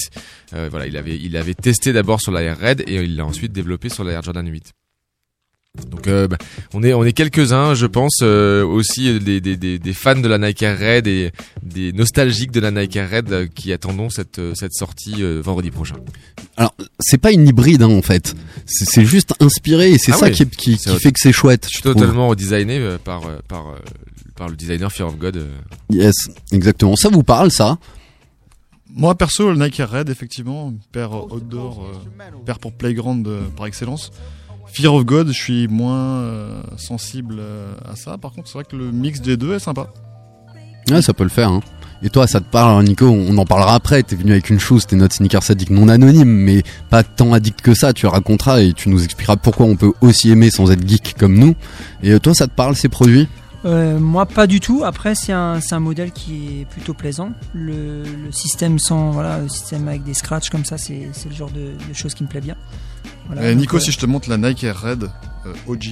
[0.54, 3.26] Euh, voilà, il avait il avait testé d'abord sur la Air Red et il l'a
[3.26, 4.74] ensuite développé sur la Air Jordan 8.
[5.92, 6.38] Donc euh, bah,
[6.74, 10.16] on est on est quelques uns, je pense euh, aussi des, des, des, des fans
[10.20, 11.32] de la Nike Air Red et
[11.64, 15.72] des nostalgiques de la Nike Air Red euh, qui attendons cette cette sortie euh, vendredi
[15.72, 15.96] prochain.
[16.58, 18.36] Alors, c'est pas une hybride hein, en fait.
[18.66, 20.32] C'est c'est juste inspiré et c'est Ah ça oui.
[20.32, 21.68] qui, est- qui, C'est qui fait que c'est chouette.
[21.72, 21.82] Je.
[21.82, 23.76] Totalement redesigné par par
[24.36, 25.46] par le designer Fear of God.
[25.90, 26.16] Yes,
[26.52, 26.96] exactement.
[26.96, 27.78] Ça vous parle ça?
[28.98, 31.92] Moi perso, le Nike Air Red, effectivement, une paire outdoor,
[32.46, 34.12] paire pour playground par excellence.
[34.76, 38.18] Fear of God, je suis moins euh, sensible euh, à ça.
[38.18, 39.88] Par contre, c'est vrai que le mix des deux est sympa.
[40.92, 41.48] Ouais, ça peut le faire.
[41.48, 41.62] Hein.
[42.04, 44.04] Et toi, ça te parle, Nico On en parlera après.
[44.04, 47.62] T'es venu avec une chose, t'es notre sneaker sadique non anonyme, mais pas tant addict
[47.62, 47.94] que ça.
[47.94, 51.40] Tu raconteras et tu nous expliqueras pourquoi on peut aussi aimer sans être geek comme
[51.40, 51.56] nous.
[52.04, 53.30] Et euh, toi, ça te parle ces produits?
[53.64, 54.84] Euh, moi, pas du tout.
[54.84, 57.32] Après, c'est un, modèle qui est plutôt plaisant.
[57.54, 61.36] Le, le système sans, voilà, le système avec des scratchs comme ça, c'est c'est le
[61.36, 62.58] genre de, de choses qui me plaît bien.
[63.28, 65.04] Voilà, Et donc, Nico, euh, si je te montre la Nike Air Red
[65.46, 65.84] euh, OG,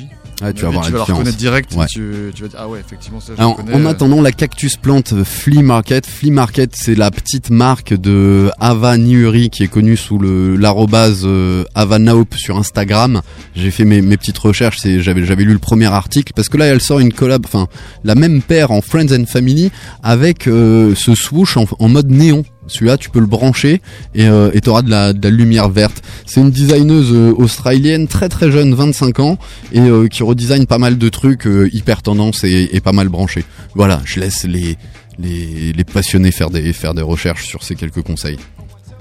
[0.41, 1.09] Ouais, tu vas voir la tu vas la différence.
[1.09, 1.73] reconnaître direct.
[1.75, 1.85] Ouais.
[1.87, 3.75] Tu, tu vas dire, ah ouais, effectivement, ça, je Alors, le connais.
[3.77, 6.07] en euh, attendant, la Cactus Plante euh, Flea Market.
[6.07, 11.21] Flea Market, c'est la petite marque de Ava Niuri qui est connue sous le l'arrobase
[11.23, 13.21] euh, Ava Naup sur Instagram.
[13.55, 16.65] J'ai fait mes, mes petites recherches, j'avais j'avais lu le premier article parce que là
[16.65, 17.67] elle sort une collab, enfin
[18.03, 19.71] la même paire en Friends and Family
[20.01, 22.43] avec euh, ce swoosh en, en mode néon.
[22.67, 23.81] Celui-là, tu peux le brancher
[24.15, 26.01] et euh, et t'auras de la, de la lumière verte.
[26.25, 29.37] C'est une designeuse euh, australienne très très jeune, 25 ans,
[29.73, 33.43] et euh, qui redesign pas mal de trucs hyper tendance et, et pas mal branchés.
[33.75, 34.77] Voilà, je laisse les,
[35.19, 38.37] les, les passionnés faire des, faire des recherches sur ces quelques conseils.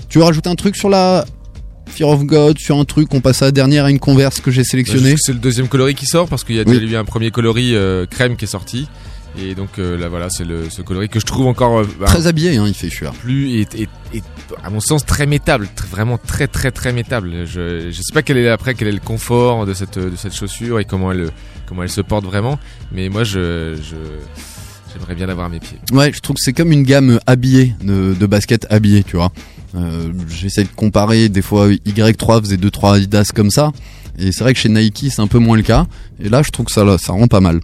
[0.09, 1.25] Tu veux rajouter un truc sur la
[1.87, 4.51] Fear of God, sur un truc, on passe à la dernière à une converse que
[4.51, 6.79] j'ai Bah, sélectionnée C'est le deuxième coloris qui sort parce qu'il y a Oui.
[6.81, 8.88] déjà eu un premier coloris euh, crème qui est sorti.
[9.38, 12.07] Et donc euh, là voilà, c'est le ce coloris que je trouve encore euh, bah,
[12.07, 13.14] Très habillé, hein, il fait chueur.
[13.14, 14.23] plus et, et, et,
[14.62, 17.47] à mon sens très métable, vraiment très très très métable.
[17.47, 20.35] Je je sais pas quel est après quel est le confort de cette de cette
[20.35, 21.31] chaussure et comment elle
[21.66, 22.59] comment elle se porte vraiment,
[22.92, 23.97] mais moi je je
[24.92, 25.79] j'aimerais bien l'avoir à mes pieds.
[25.92, 29.33] Ouais, je trouve que c'est comme une gamme habillée, de, de basket habillé, tu vois.
[29.75, 33.73] Euh, J'essaie de comparer, des fois Y3 faisait 2-3 Adidas comme ça,
[34.18, 35.87] et c'est vrai que chez Nike c'est un peu moins le cas,
[36.23, 37.61] et là je trouve que ça, ça rend pas mal.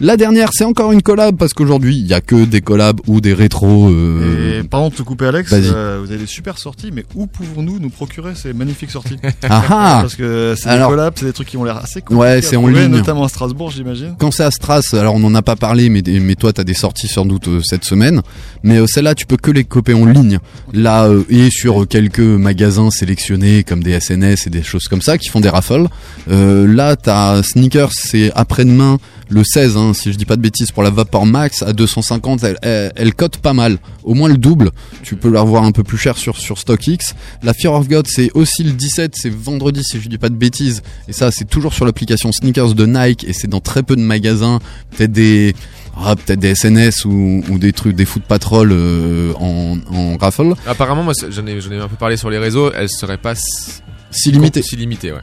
[0.00, 3.20] La dernière, c'est encore une collab parce qu'aujourd'hui, il y a que des collabs ou
[3.20, 3.88] des rétros.
[3.90, 7.26] euh, Et pardon de te couper Alex, euh, vous avez des super sorties, mais où
[7.26, 11.26] pouvons-nous nous procurer ces magnifiques sorties Ah ah Parce que c'est Alors- des collabs, c'est
[11.26, 12.16] des trucs qui ont l'air assez cool.
[12.16, 12.86] Ouais, c'est en ligne.
[12.88, 14.16] Notamment à Strasbourg, j'imagine.
[14.18, 16.74] Quand c'est à Stras, alors on n'en a pas parlé, mais, mais toi t'as des
[16.74, 18.22] sorties sans doute euh, cette semaine.
[18.64, 20.38] Mais celle-là, tu peux que les copier en ligne.
[20.72, 25.28] Là, et sur quelques magasins sélectionnés comme des SNS et des choses comme ça qui
[25.28, 25.86] font des raffles.
[26.28, 30.82] Là, t'as Sneakers, c'est après-demain, le 16, hein, si je dis pas de bêtises, pour
[30.82, 32.44] la Vapor Max à 250.
[32.44, 34.70] Elle, elle, elle cote pas mal, au moins le double.
[35.02, 37.14] Tu peux la revoir un peu plus cher sur, sur StockX.
[37.42, 40.36] La Fear of God, c'est aussi le 17, c'est vendredi si je dis pas de
[40.36, 40.82] bêtises.
[41.08, 44.00] Et ça, c'est toujours sur l'application Sneakers de Nike et c'est dans très peu de
[44.02, 44.60] magasins.
[44.96, 45.54] Peut-être des,
[45.96, 50.54] ah, peut-être des SNS ou, ou des trucs, des foot patrol euh, en, en raffle.
[50.66, 53.80] Apparemment, moi, j'en ai, ai un peu parlé sur les réseaux, elle serait pas si,
[54.10, 54.62] Si limité.
[54.62, 55.20] si limitée, ouais.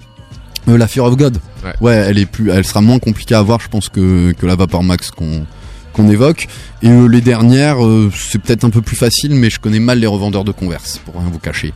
[0.68, 1.40] Euh, la Fear of God.
[1.82, 1.96] Ouais.
[1.96, 4.84] elle est plus, elle sera moins compliquée à avoir, je pense que que la Vapor
[4.84, 5.46] Max qu'on
[5.94, 6.48] qu'on évoque.
[6.82, 10.00] Et euh, les dernières, euh, c'est peut-être un peu plus facile, mais je connais mal
[10.00, 11.74] les revendeurs de Converse, pour rien vous cacher.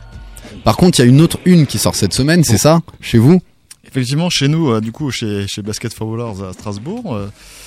[0.64, 3.18] Par contre, il y a une autre une qui sort cette semaine, c'est ça, chez
[3.18, 3.40] vous,
[3.86, 7.16] Effectivement, chez nous, du coup, chez, chez Basket Footballers à Strasbourg.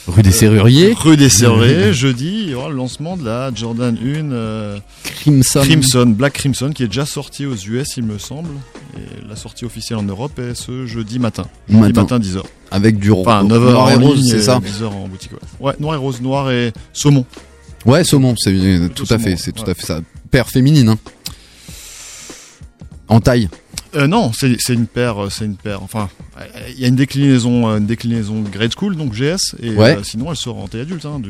[0.08, 3.98] Rue des Serruriers, Rue des Serruriers, jeudi, il y aura le lancement de la Jordan
[4.02, 5.62] 1 euh, Crimson.
[5.62, 8.50] Crimson, Black Crimson, qui est déjà sortie aux US, il me semble.
[8.98, 11.46] Et la sortie officielle en Europe est ce jeudi matin.
[11.70, 12.02] Jeudi Matin.
[12.02, 12.42] matin, 10h.
[12.72, 14.60] avec du Enfin, ro- 9h noir et rose, c'est ça.
[14.60, 15.40] 10h en boutique, ouais.
[15.68, 17.26] Ouais, noir et rose, noir et saumon.
[17.86, 20.00] Ouais, saumon, c'est euh, tout à saumon, fait, c'est tout à fait ça.
[20.32, 20.98] Paire féminine, hein.
[23.10, 23.50] En taille.
[23.96, 25.82] Euh, non, c'est une paire, euh, c'est une paire.
[25.82, 26.10] Enfin,
[26.70, 29.98] il y a une déclinaison, euh, une déclinaison grade school, donc GS, et Ouais.
[29.98, 31.22] euh, sinon elle sort en taille adulte, hein,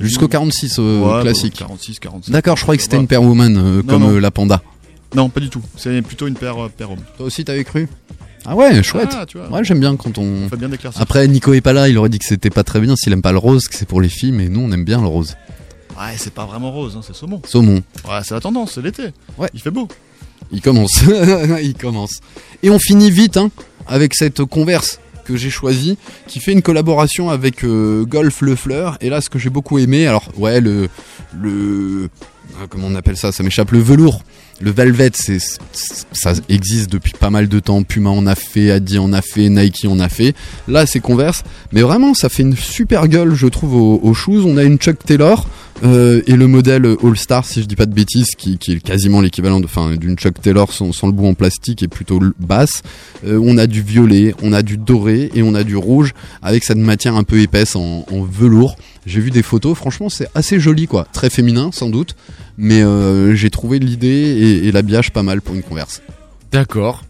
[0.00, 0.28] Jusqu'au nous.
[0.28, 1.54] 46 euh, Ouais, classique.
[1.60, 2.32] bah, 46, 47.
[2.32, 3.02] D'accord, je croyais que c'était Voilà.
[3.02, 4.18] une paire woman Non, comme non.
[4.18, 4.62] la panda.
[5.14, 5.60] Non, pas du tout.
[5.76, 7.00] C'est plutôt une paire, paire homme.
[7.18, 7.86] Toi aussi, t'avais cru?
[8.46, 9.10] Ah ouais, chouette.
[9.12, 9.50] Ah, tu vois.
[9.50, 10.46] Ouais, j'aime bien quand on.
[10.56, 10.70] Bien.
[10.96, 13.22] Après, Nico est pas là, il aurait dit que c'était pas très bien s'il aime
[13.22, 15.36] pas le rose, que c'est pour les filles, mais nous on aime bien le rose.
[15.96, 17.40] Ouais, c'est pas vraiment rose, hein, c'est saumon.
[17.46, 19.08] Saumon, Ouais, c'est la tendance, c'est l'été.
[19.36, 19.48] Ouais.
[19.52, 19.86] Il fait beau.
[20.50, 21.02] Il commence.
[21.62, 22.20] il commence.
[22.62, 23.50] Et on finit vite hein,
[23.86, 28.98] avec cette converse que j'ai choisie, qui fait une collaboration avec euh, Golf Le Fleur.
[29.00, 30.88] Et là, ce que j'ai beaucoup aimé, alors ouais, le.
[31.40, 32.08] le
[32.60, 33.32] ah, comment on appelle ça?
[33.32, 34.22] Ça m'échappe, le velours.
[34.62, 35.40] Le velvet, c'est,
[36.12, 37.82] ça existe depuis pas mal de temps.
[37.82, 40.36] Puma en a fait, Adi en a fait, Nike en a fait.
[40.68, 41.42] Là, c'est Converse.
[41.72, 44.44] Mais vraiment, ça fait une super gueule, je trouve, aux, shoes.
[44.46, 45.48] On a une Chuck Taylor
[45.84, 49.20] euh, et le modèle All Star, si je dis pas de bêtises, qui, est quasiment
[49.20, 52.82] l'équivalent d'une Chuck Taylor sans, le bout en plastique et plutôt basse.
[53.26, 56.62] Euh, on a du violet, on a du doré et on a du rouge avec
[56.62, 58.76] cette matière un peu épaisse en, en velours.
[59.04, 61.08] J'ai vu des photos, franchement, c'est assez joli, quoi.
[61.12, 62.14] Très féminin, sans doute,
[62.56, 66.02] mais euh, j'ai trouvé l'idée et, et l'habillage pas mal pour une converse.
[66.50, 67.02] D'accord.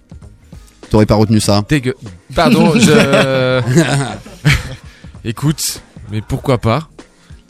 [0.90, 1.94] T'aurais pas retenu ça Dégueu.
[2.34, 3.62] Pardon, je.
[5.24, 6.88] Écoute, mais pourquoi pas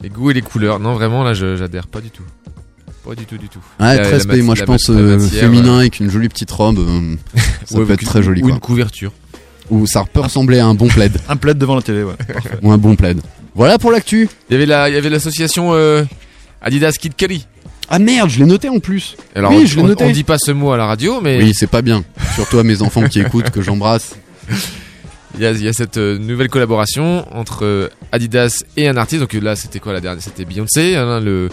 [0.02, 0.78] Les goûts et les couleurs.
[0.78, 2.22] Non, vraiment, là, je- j'adhère pas du tout.
[3.04, 3.58] Pas du tout, du tout.
[3.80, 6.50] Ouais, La- très spé, moi je pense euh, matière, féminin euh, avec une jolie petite
[6.52, 7.16] robe, euh,
[7.64, 8.54] ça ouais, peut ou être une- très joli Ou quoi.
[8.54, 9.12] une couverture.
[9.70, 11.16] Ou ça peut ressembler à un bon plaid.
[11.28, 12.14] Un plaid devant la télé, ouais.
[12.62, 13.20] Ou un bon plaid.
[13.54, 14.28] Voilà pour l'actu.
[14.48, 16.04] Il y avait la, l'association euh,
[16.60, 17.46] Adidas Kid Kelly.
[17.88, 19.16] Ah merde, je l'ai noté en plus.
[19.34, 20.04] Alors, oui, on, je l'ai noté.
[20.04, 22.04] on dit pas ce mot à la radio, mais Oui, c'est pas bien.
[22.34, 24.16] Surtout à mes enfants qui écoutent, que j'embrasse.
[25.34, 28.96] il y a, il y a cette euh, nouvelle collaboration entre euh, Adidas et un
[28.96, 29.20] artiste.
[29.20, 31.48] Donc euh, là, c'était quoi la dernière C'était Beyoncé, hein, le,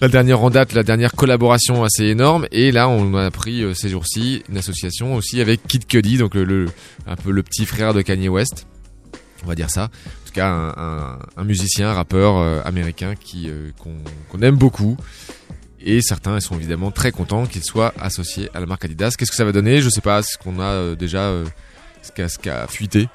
[0.00, 2.46] la dernière en date, la dernière collaboration assez énorme.
[2.52, 6.34] Et là, on a appris euh, ces jours-ci une association aussi avec Kid Cudi, donc
[6.34, 6.66] le, le-
[7.06, 8.66] un peu le petit frère de Kanye West.
[9.44, 9.84] On va dire ça.
[9.84, 13.94] En tout cas, un, un- un musicien, un rappeur américain qui euh, qu'on
[14.30, 14.96] qu'on aime beaucoup.
[15.84, 19.14] Et certains sont évidemment très contents qu'il soit associé à la marque Adidas.
[19.16, 19.80] Qu'est-ce que ça va donner?
[19.80, 21.44] Je sais pas ce qu'on a euh, déjà, euh,
[22.02, 23.08] ce qu'a qu'a fuité.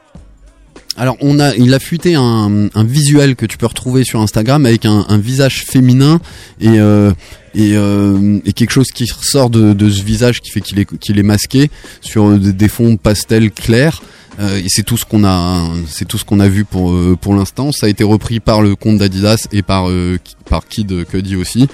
[0.97, 4.85] Alors, on a, il a fuité un, visuel que tu peux retrouver sur Instagram avec
[4.85, 6.21] un, visage féminin
[6.61, 7.11] et, euh,
[7.53, 11.69] et, quelque chose qui ressort de, ce visage qui fait qu'il est, qu'il est masqué
[12.01, 14.01] sur des, fonds pastels clairs.
[14.39, 17.71] Et c'est tout ce qu'on a, c'est tout ce qu'on a vu pour pour l'instant.
[17.73, 19.89] Ça a été repris par le compte d'Adidas et par
[20.49, 21.67] par Kid Cudi aussi.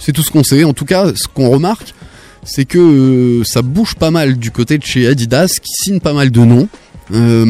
[0.00, 0.64] C'est tout ce qu'on sait.
[0.64, 1.94] En tout cas, ce qu'on remarque,
[2.42, 6.12] c'est que euh, ça bouge pas mal du côté de chez Adidas, qui signe pas
[6.14, 6.68] mal de noms.
[7.12, 7.44] Euh,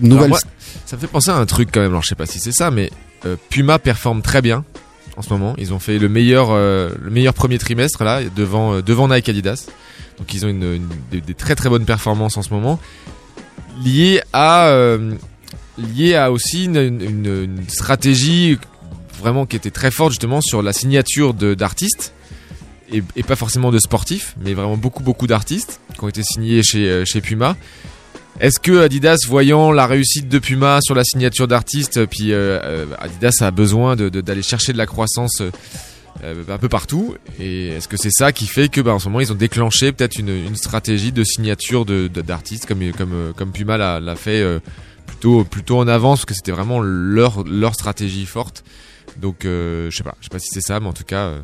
[0.00, 0.40] nouvelle Alors moi,
[0.84, 1.90] ça me fait penser à un truc quand même.
[1.92, 2.90] Alors je sais pas si c'est ça, mais
[3.24, 4.64] euh, Puma performe très bien
[5.16, 5.54] en ce moment.
[5.58, 9.66] Ils ont fait le meilleur, le meilleur premier trimestre là devant devant Nike Adidas.
[10.18, 12.80] Donc ils ont une, une- des, des très très bonnes performances en ce moment,
[13.84, 14.70] liées à
[15.78, 18.58] liées à aussi une, une- une- une stratégie
[19.18, 22.12] vraiment qui était très forte justement sur la signature d'artistes.
[22.92, 26.88] Et, pas forcément de sportifs, mais vraiment beaucoup beaucoup d'artistes qui ont été signés chez,
[26.88, 27.56] euh, chez Puma
[28.38, 32.86] Est-ce que Adidas, voyant la réussite de Puma sur la signature d'artistes, puis euh, euh,
[33.00, 35.42] Adidas a besoin d'aller chercher de la croissance
[36.22, 39.20] un peu partout, et est-ce que c'est ça qui fait que, bah, en ce moment,
[39.20, 44.44] ils ont déclenché peut-être une, stratégie de signature d'artistes comme comme comme Puma l'a fait
[45.06, 48.62] plutôt plutôt en avance, parce que c'était vraiment leur leur stratégie forte.
[49.20, 51.26] Donc, euh, je sais pas, je sais pas si c'est ça, mais en tout cas.
[51.26, 51.40] euh,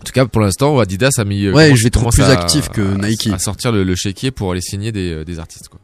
[0.00, 1.46] en tout cas, pour l'instant, Adidas a mis.
[1.46, 3.28] euh, Ouais, je vais être plus à- actif que à- Nike.
[3.32, 5.80] À sortir le, le chéquier pour aller signer des, des artistes, quoi.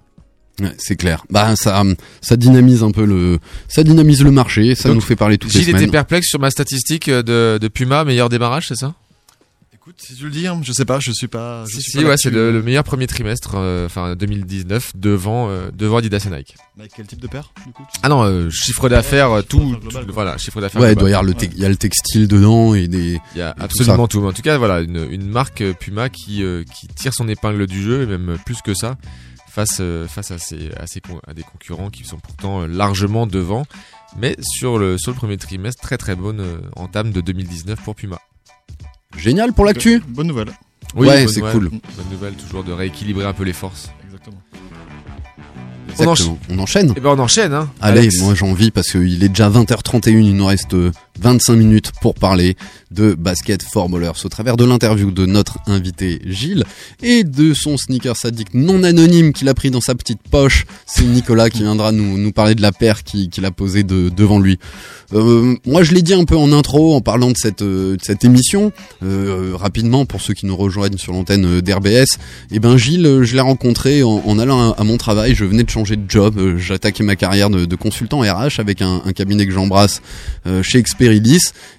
[0.60, 1.24] Ouais, c'est clair.
[1.30, 1.82] Bah ça,
[2.20, 5.52] ça dynamise un peu le, ça dynamise le marché, ça Donc, nous fait parler toutes
[5.54, 5.90] les Gilles était semaines.
[5.90, 8.94] perplexe sur ma statistique de, de Puma, meilleur démarrage, c'est ça?
[9.84, 11.64] Écoute, si tu le dis, hein, je sais pas, je suis pas.
[11.64, 14.92] Je Si, suis si, pas ouais, c'est le, le meilleur premier trimestre, euh, enfin 2019,
[14.94, 16.54] devant, euh, devant Adidas et Nike.
[16.94, 18.00] Quel type de paire du coup tu sais?
[18.04, 20.80] Ah non, euh, chiffre d'affaires, euh, tout, global, tout- voilà, chiffre d'affaires.
[20.80, 23.20] Ouais, il doit y avoir le, te- il y a le textile dedans et des.
[23.34, 24.20] Il y a tout absolument tout.
[24.20, 27.26] Mais en tout cas, voilà, une, une marque euh, Puma qui, euh, qui tire son
[27.26, 28.96] épingle du jeu, et même plus que ça,
[29.50, 33.26] face, euh, face à, ses, à, ses con- à des concurrents qui sont pourtant largement
[33.26, 33.64] devant.
[34.16, 37.96] Mais sur le, sur le premier trimestre, très très bonne euh, entame de 2019 pour
[37.96, 38.20] Puma.
[39.16, 40.02] Génial pour l'actu.
[40.08, 40.48] Bonne nouvelle.
[40.94, 41.70] Oui, Ouais, c'est cool.
[41.70, 43.90] Bonne nouvelle, toujours de rééquilibrer un peu les forces.
[44.04, 44.36] Exactement.
[45.98, 46.38] On, encha- Exactement.
[46.50, 46.94] On enchaîne.
[46.96, 47.70] Eh ben on enchaîne, hein.
[47.80, 48.20] Allez, Alex.
[48.20, 50.90] moi j'ai envie parce qu'il est déjà 20h31, il nous reste euh,
[51.22, 52.56] 25 minutes pour parler
[52.90, 56.64] de basket footballers au travers de l'interview de notre invité Gilles
[57.02, 60.66] et de son sneaker sadique non anonyme qu'il a pris dans sa petite poche.
[60.86, 64.38] C'est Nicolas qui viendra nous, parler de la paire qui- qu'il a posée de, devant
[64.38, 64.58] lui.
[65.14, 68.72] Euh, moi je l'ai dit un peu en intro en parlant de cette, euh, émission,
[69.02, 72.18] euh, rapidement pour ceux qui nous rejoignent sur l'antenne d'RBS.
[72.50, 75.34] Et ben Gilles, je l'ai rencontré en, allant à, mon travail.
[75.34, 76.56] Je venais de changer de job.
[76.58, 80.02] J'attaquais ma carrière de, consultant RH avec un, cabinet que j'embrasse
[80.62, 80.78] chez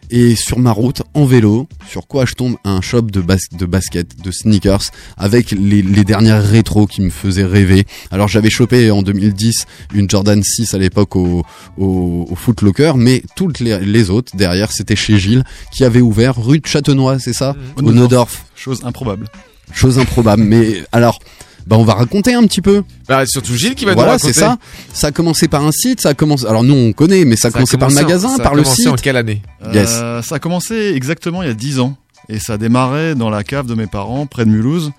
[0.09, 3.65] Et sur ma route, en vélo, sur quoi je tombe Un shop de, bas de
[3.65, 4.83] basket, de sneakers,
[5.17, 7.85] avec les, les dernières rétros qui me faisaient rêver.
[8.11, 9.65] Alors j'avais chopé en 2010
[9.95, 11.43] une Jordan 6 à l'époque au,
[11.77, 16.01] au, au Foot Locker, mais toutes les, les autres derrière, c'était chez Gilles, qui avait
[16.01, 17.55] ouvert rue de Châtenois, c'est ça?
[17.77, 18.45] Au Au Neudorf.
[18.55, 19.27] Chose improbable.
[19.71, 20.43] Chose improbable.
[20.43, 21.19] Mais alors,
[21.67, 22.83] bah on va raconter un petit peu.
[23.07, 24.33] Bah, surtout Gilles qui va voilà, nous raconter.
[24.33, 24.57] c'est ça.
[24.93, 26.45] Ça a commencé par un site, ça a commencé.
[26.45, 28.29] Alors nous on connaît, mais ça a Ça a commencé par le commencé en- magasin,
[28.29, 28.91] ça a par le commencé site.
[28.91, 29.41] en quelle année
[29.73, 29.89] Yes.
[30.01, 31.95] Euh, ça a commencé exactement il y a 10 ans.
[32.29, 34.91] Et ça a démarré dans la cave de mes parents, près de Mulhouse.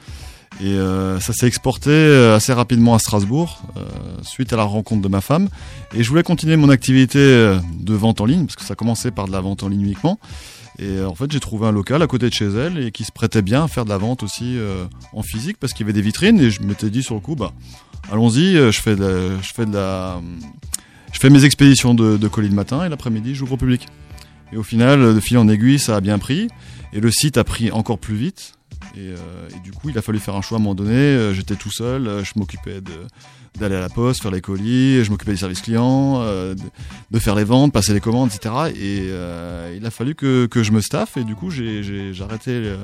[0.61, 3.81] Et euh, ça s'est exporté euh, assez rapidement à Strasbourg, euh,
[4.22, 5.48] suite à la rencontre de ma femme.
[5.96, 9.27] Et je voulais continuer mon activité de vente en ligne, parce que ça commençait par
[9.27, 10.18] de la vente en ligne uniquement.
[10.78, 13.04] Et euh, en fait, j'ai trouvé un local à côté de chez elle et qui
[13.04, 15.87] se prêtait bien à faire de la vente aussi euh, en physique, parce qu'il y
[15.87, 16.40] avait des vitrines.
[16.40, 17.52] Et je m'étais dit sur le coup, bah,
[18.10, 20.20] allons-y, euh, je fais la, je fais de la,
[21.12, 23.87] je fais mes expéditions de, de colis le matin et l'après-midi, j'ouvre au public.
[24.52, 26.48] Et au final, de fil en aiguille, ça a bien pris.
[26.92, 28.54] Et le site a pris encore plus vite.
[28.96, 30.92] Et, euh, et du coup, il a fallu faire un choix à un moment donné.
[30.92, 32.80] Euh, J'étais tout seul, euh, je m'occupais
[33.59, 37.44] d'aller à la poste, faire les colis, je m'occupais des services clients, de, faire les
[37.44, 38.54] ventes, passer les commandes, etc.
[38.76, 41.16] Et il a fallu que, que je me staffe.
[41.16, 42.74] Et du coup, j'ai arrêté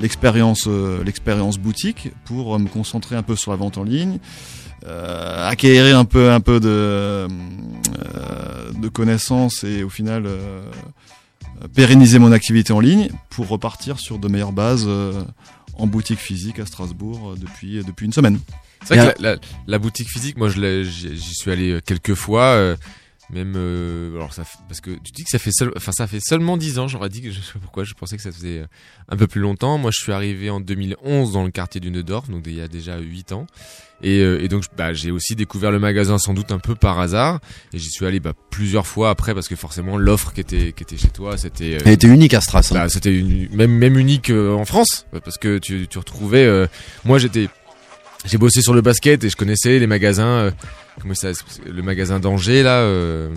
[0.00, 0.68] l'expérience
[1.04, 4.18] l'expérience boutique pour me concentrer un peu sur la vente en ligne,
[4.86, 7.28] euh, acquérir un peu un peu de
[8.78, 10.26] de connaissances et au final
[11.68, 15.22] pérenniser mon activité en ligne pour repartir sur de meilleures bases euh,
[15.78, 18.38] en boutique physique à Strasbourg euh, depuis depuis une semaine.
[18.84, 22.74] C'est vrai que la, la- la boutique physique, moi, j'y suis allé euh, quelques fois.
[23.30, 26.20] Même euh, alors ça parce que tu dis que ça fait seul, enfin ça fait
[26.20, 28.66] seulement 10 ans j'aurais dit que je sais pourquoi je pensais que ça faisait euh,
[29.08, 32.28] un peu plus longtemps moi je suis arrivé en 2011 dans le quartier du Neudorf
[32.28, 33.46] donc il y a déjà 8 ans
[34.02, 37.00] et, euh, et donc bah, j'ai aussi découvert le magasin sans doute un peu par
[37.00, 37.40] hasard
[37.72, 40.82] et j'y suis allé bah, plusieurs fois après parce que forcément l'offre qui était qui
[40.82, 42.68] était chez toi c'était euh, Elle était unique à Stras.
[42.72, 42.74] hein.
[42.74, 46.66] bah, c'était une- même même unique euh, en France parce que tu, tu retrouvais euh,
[47.06, 47.48] moi j'étais
[48.24, 50.50] j'ai bossé sur le basket et je connaissais les magasins euh,
[51.00, 51.30] comment ça
[51.66, 53.28] le magasin d'Angers là euh,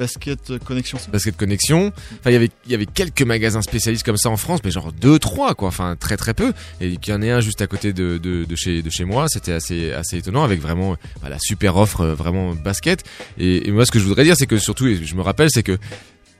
[0.00, 0.98] Basket Connexion.
[1.12, 1.92] Basket Connexion.
[2.20, 4.70] Enfin, il y avait, il y avait quelques magasins spécialistes comme ça en France, mais
[4.70, 5.68] genre deux, trois, quoi.
[5.68, 6.54] Enfin, très, très peu.
[6.80, 9.04] Et qu'il y en ait un juste à côté de, de, de chez, de chez
[9.04, 9.26] moi.
[9.28, 13.04] C'était assez, assez étonnant avec vraiment, bah, la super offre, euh, vraiment basket.
[13.36, 15.50] Et, et moi, ce que je voudrais dire, c'est que surtout, et je me rappelle,
[15.52, 15.76] c'est que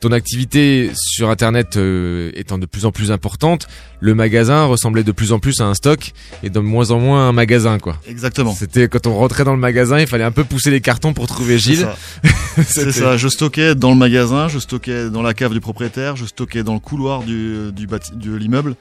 [0.01, 3.68] ton activité sur internet euh, étant de plus en plus importante,
[4.01, 7.26] le magasin ressemblait de plus en plus à un stock et de moins en moins
[7.26, 7.96] à un magasin quoi.
[8.09, 8.55] Exactement.
[8.55, 11.26] C'était quand on rentrait dans le magasin, il fallait un peu pousser les cartons pour
[11.26, 11.86] trouver Gilles.
[11.86, 11.96] ça.
[12.66, 13.16] C'est ça.
[13.16, 16.74] Je stockais dans le magasin, je stockais dans la cave du propriétaire, je stockais dans
[16.74, 18.76] le couloir du, du de l'immeuble.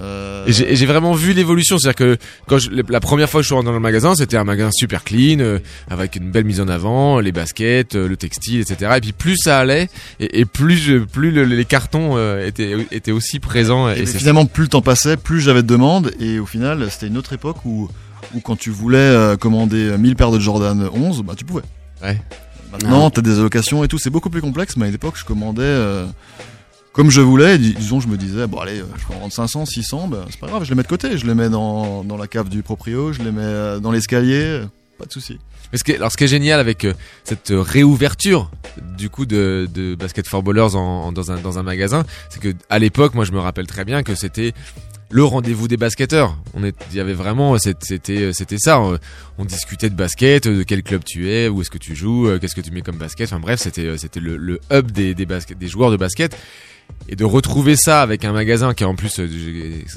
[0.00, 3.48] Euh, Et j'ai vraiment vu l'évolution, c'est-à-dire que quand je- la première fois que je
[3.48, 5.58] suis rentré dans le magasin, c'était un magasin super clean, euh,
[5.90, 8.92] avec une belle mise en avant, les baskets, euh, le textile, etc.
[8.96, 9.88] Et puis plus ça allait,
[10.18, 13.88] et, et plus je- plus le- les cartons euh, étaient étaient aussi présents.
[13.90, 16.10] Et finalement, plus le temps passait, plus j'avais de demandes.
[16.20, 17.88] Et au final, c'était une autre époque où
[18.44, 21.62] quand tu voulais euh, commander 1000 paires de Jordan 11, bah tu pouvais.
[22.02, 22.18] Ouais.
[22.72, 25.60] Maintenant, t'as des allocations et tout, c'est beaucoup plus complexe, mais à l'époque, je commandais
[25.62, 26.06] euh,
[26.92, 27.58] comme je voulais.
[27.58, 30.38] Dis- Disons, je me disais, bon, allez, je peux en vendre 500, 600, bah, c'est
[30.40, 31.16] pas grave, je les mets de côté.
[31.18, 34.60] Je les mets dans, dans la cave du proprio, je les mets euh, dans l'escalier,
[34.98, 35.38] pas de souci.
[35.72, 36.92] Mais ce qui est, alors ce qui est génial avec euh,
[37.24, 38.50] cette euh, réouverture
[38.98, 42.52] du coup de, de Basket for Ballers en, dans, un, dans un magasin, c'est que
[42.68, 44.52] à l'époque, moi je me rappelle très bien que c'était
[45.10, 46.36] le rendez-vous des basketteurs.
[46.54, 48.80] On est, il y avait vraiment, c'était, c'était ça.
[49.38, 52.54] On, discutait de basket, de quel club tu es, où est-ce que tu joues, qu'est-ce
[52.54, 53.28] que tu mets comme basket.
[53.28, 56.34] Enfin bref, c'était, c'était le, hub des, des des joueurs de basket.
[57.08, 59.26] Et de retrouver ça avec un magasin qui est en plus euh,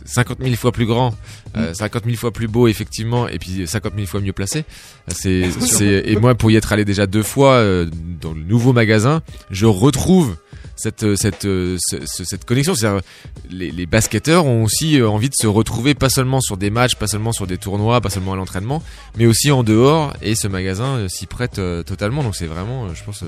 [0.06, 1.14] 50 000 fois plus grand,
[1.56, 4.66] euh, 50 000 fois plus beau effectivement, et puis 50 000 fois mieux placé.
[5.10, 7.86] C'est, c'est, et moi pour y être allé déjà deux fois euh,
[8.20, 9.22] dans le nouveau magasin,
[9.52, 10.36] je retrouve
[10.76, 12.74] cette euh, cette euh, ce- ce- cette connexion.
[13.52, 16.96] Les, les basketteurs ont aussi euh, envie de se retrouver pas seulement sur des matchs,
[16.96, 18.82] pas seulement sur des tournois, pas seulement à l'entraînement,
[19.16, 20.14] mais aussi en dehors.
[20.24, 22.24] Et ce magasin euh, s'y prête euh, totalement.
[22.24, 23.24] Donc c'est vraiment, euh, je pense.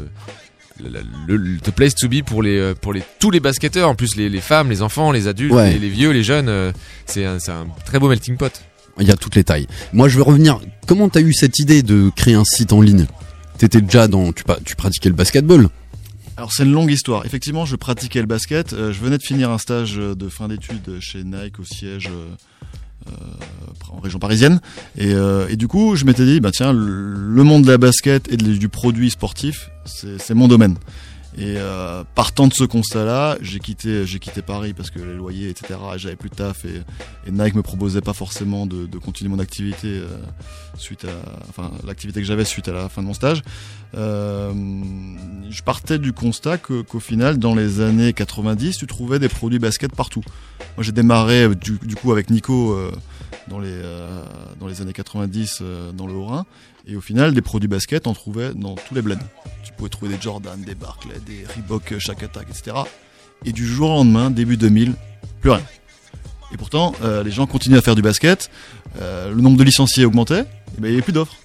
[0.84, 0.90] Le,
[1.28, 3.96] le- le- the place to be pour les euh, pour les tous les basketteurs en
[3.96, 5.74] plus les, les femmes les enfants les adultes Ouais.
[5.74, 6.72] les, les vieux les jeunes euh,
[7.06, 8.52] c'est un, c'est un très beau melting pot
[9.00, 9.68] Il y a toutes les tailles.
[9.94, 10.60] Moi, je veux revenir.
[10.88, 13.06] Comment t'as eu cette idée de créer un site en ligne?
[13.60, 15.70] T'étais déjà dans, tu, pa- tu pratiquais le basketball.
[16.36, 17.24] Alors c'est une longue histoire.
[17.26, 18.74] Effectivement, je pratiquais le basket.
[18.74, 22.26] Euh, je venais de finir un stage de fin d'études chez Nike au siège euh,
[23.92, 24.60] en région parisienne.
[24.98, 28.32] Et, euh, et du coup, je m'étais dit, bah tiens, le, monde de la basket
[28.32, 30.76] et du produit sportif, c'est mon domaine.
[31.38, 35.50] Et euh, partant de ce constat-là, j'ai quitté, j'ai quitté Paris parce que les loyers,
[35.50, 35.80] etc.
[35.98, 36.82] J'avais plus de taf et,
[37.28, 40.08] et Nike me proposait pas forcément de, continuer mon activité euh,
[40.78, 41.10] suite à,
[41.50, 43.44] enfin, l'activité que j'avais suite à la fin de mon stage.
[43.96, 44.52] Euh,
[45.50, 49.96] je partais du constat qu'au final, dans les années 90, tu trouvais des produits basket
[49.96, 50.24] partout.
[50.76, 52.76] Moi, j'ai démarré du, du coup avec Nico
[53.48, 53.80] dans les
[54.60, 56.46] dans les années 90 euh, dans le Haut-Rhin,
[56.88, 59.18] et au final, des produits basket, on trouvait dans tous les bleds.
[59.64, 62.78] Tu pouvais trouver des Jordan, des Barclay, des Reebok, euh, Shaq Attack, etc.
[63.46, 64.94] Et du jour au lendemain, début 2000,
[65.42, 65.64] plus rien.
[66.54, 68.50] Et pourtant, euh, les gens continuaient à faire du basket,
[69.02, 70.46] euh, le nombre de licenciés augmentait, et
[70.80, 71.36] ben, il n'y avait plus d'offres.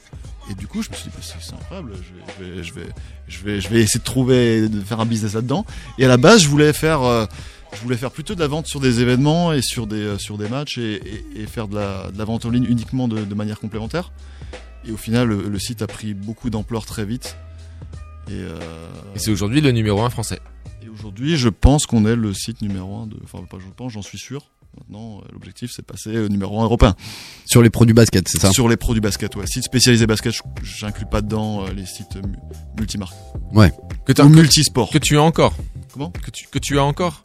[0.50, 2.86] Et du coup, je me suis dit, c'est incroyable, je vais, je, vais,
[3.26, 5.66] je, vais, je, vais, essayer de trouver, de faire un business là-dedans.
[5.98, 7.26] Et à la base, je voulais faire, euh,
[7.74, 10.38] je voulais faire plutôt de la vente sur des événements et sur des, euh, sur
[10.38, 10.94] des matchs et,
[11.36, 14.12] et, et faire de la, de la vente en ligne uniquement de, de manière complémentaire.
[14.86, 17.36] Et au final, le, le site a pris beaucoup d'ampleur très vite.
[18.28, 18.58] Et, euh,
[19.14, 20.40] et c'est aujourd'hui le numéro un français
[20.84, 23.16] et aujourd'hui, je pense qu'on est le site numéro un de.
[23.22, 24.50] Enfin, pas je pense, j'en suis sûr.
[24.78, 26.96] Maintenant, euh, l'objectif, c'est de passer au numéro un européen.
[27.46, 28.50] Sur les produits basket, c'est ça?
[28.50, 29.46] Sur les produits basket, ouais.
[29.46, 32.36] Site spécialisé basket, je- j'inclus pas dedans euh, les sites mu-
[32.78, 33.14] multimarques.
[33.52, 33.70] Ouais.
[34.06, 34.90] que Ou multisport.
[34.90, 35.54] que tu as encore
[35.92, 36.10] Comment?
[36.10, 37.22] Que tu que tu as encore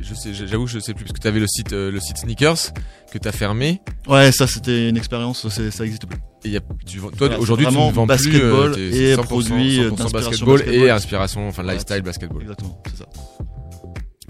[0.00, 2.18] je, sais j'avoue je sais plus parce que tu avais le site euh, le site
[2.18, 2.72] sneakers
[3.12, 6.18] que tu as fermé Ouais, ça, c'était une expérience, ça existe plus.
[6.44, 9.22] et y a, tu toi Voilà, aujourd'hui tu ne vends basketball plus euh, et 100%,
[9.24, 10.90] produits, euh, 100% d'inspiration basketball, et basketball.
[10.90, 13.06] inspiration enfin lifestyle basketball Exactement, c'est ça.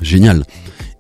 [0.02, 0.44] Génial.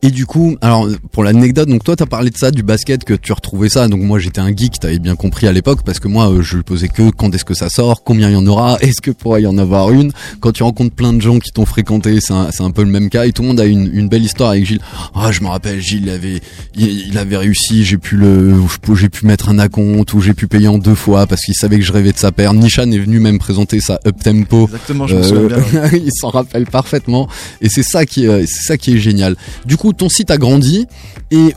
[0.02, 3.14] Et du coup, alors pour l'anecdote, donc toi t'as parlé de ça, du basket, que
[3.14, 3.88] tu retrouvais ça.
[3.88, 6.58] Donc moi j'étais un geek, t'avais bien compris à l'époque, parce que moi euh, je
[6.58, 9.42] posais que quand est-ce que ça sort, combien il y en aura, est-ce que pourrait
[9.42, 10.12] y en avoir une.
[10.40, 13.08] Quand tu rencontres plein de gens qui t'ont fréquenté, c'est un, un peu le même
[13.08, 13.26] cas.
[13.26, 14.80] Et tout le monde a une, une belle histoire avec Gilles.
[15.14, 16.40] Ah je me rappelle, Gilles il avait,
[16.74, 18.54] il, il avait réussi, j'ai pu le,
[18.94, 21.78] j'ai pu mettre un acompte ou j'ai pu payer en deux fois parce qu'il savait
[21.78, 22.52] que je rêvais de sa paire.
[22.52, 24.66] Nishan est venu même présenter sa up tempo.
[24.66, 25.82] Exactement, je me souviens bien.
[25.82, 26.02] ouais.
[26.04, 27.28] il s'en rappelle parfaitement
[27.60, 29.36] et c'est ça qui est c'est ça qui est génial.
[29.64, 30.86] Du coup, ton site a grandi
[31.30, 31.54] et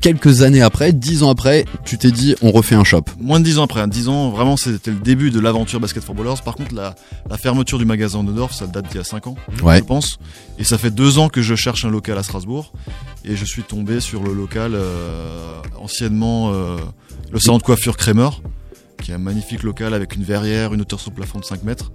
[0.00, 3.04] quelques années après, dix ans après, tu t'es dit on refait un shop.
[3.20, 3.88] Moins de 10 ans après, hein.
[3.88, 6.42] 10 ans, vraiment, c'était le début de l'aventure Basket for Ballers.
[6.44, 6.94] Par contre, la,
[7.30, 9.78] la fermeture du magasin de Dorf, ça date d'il y a 5 ans, Ouais.
[9.78, 10.18] je pense.
[10.58, 12.72] Et ça fait 2 ans que je cherche un local à Strasbourg.
[13.24, 16.76] Et je suis tombé sur le local, euh, anciennement, euh,
[17.32, 18.28] le salon de coiffure Kramer,
[19.02, 21.62] qui est un magnifique local avec une verrière, une hauteur sur le plafond de 5
[21.64, 21.92] mètres.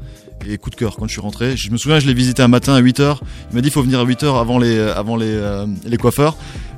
[0.47, 2.47] Et coup de cœur, quand je suis rentré, je me souviens, je l'ai visité un
[2.47, 3.17] matin à 8h.
[3.51, 6.37] Il m'a dit, faut venir à 8h avant les, avant les, euh, les coiffeurs.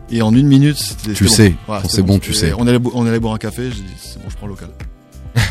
[0.10, 1.14] Et en une minute, c'était.
[1.14, 1.80] Tu sais, bon.
[1.88, 2.54] c'est bon, tu sais.
[2.58, 4.70] On allait, on allait boire un café, j'ai dit, c'est bon, je prends le local.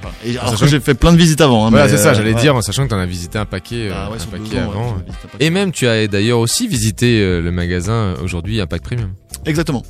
[0.00, 0.16] Voilà.
[0.24, 1.66] Et alors Sachant que j'ai fait plein de visites avant.
[1.66, 2.40] Hein, voilà c'est ça euh, j'allais ouais.
[2.40, 4.38] dire en sachant que t'en as visité un paquet euh, Ah ouais, un sur deux
[4.38, 5.44] paquet ans, ouais, avant un paquet.
[5.44, 9.10] et même tu as d'ailleurs aussi visité euh, le magasin euh, aujourd'hui Impact Premium
[9.44, 9.82] Exactement.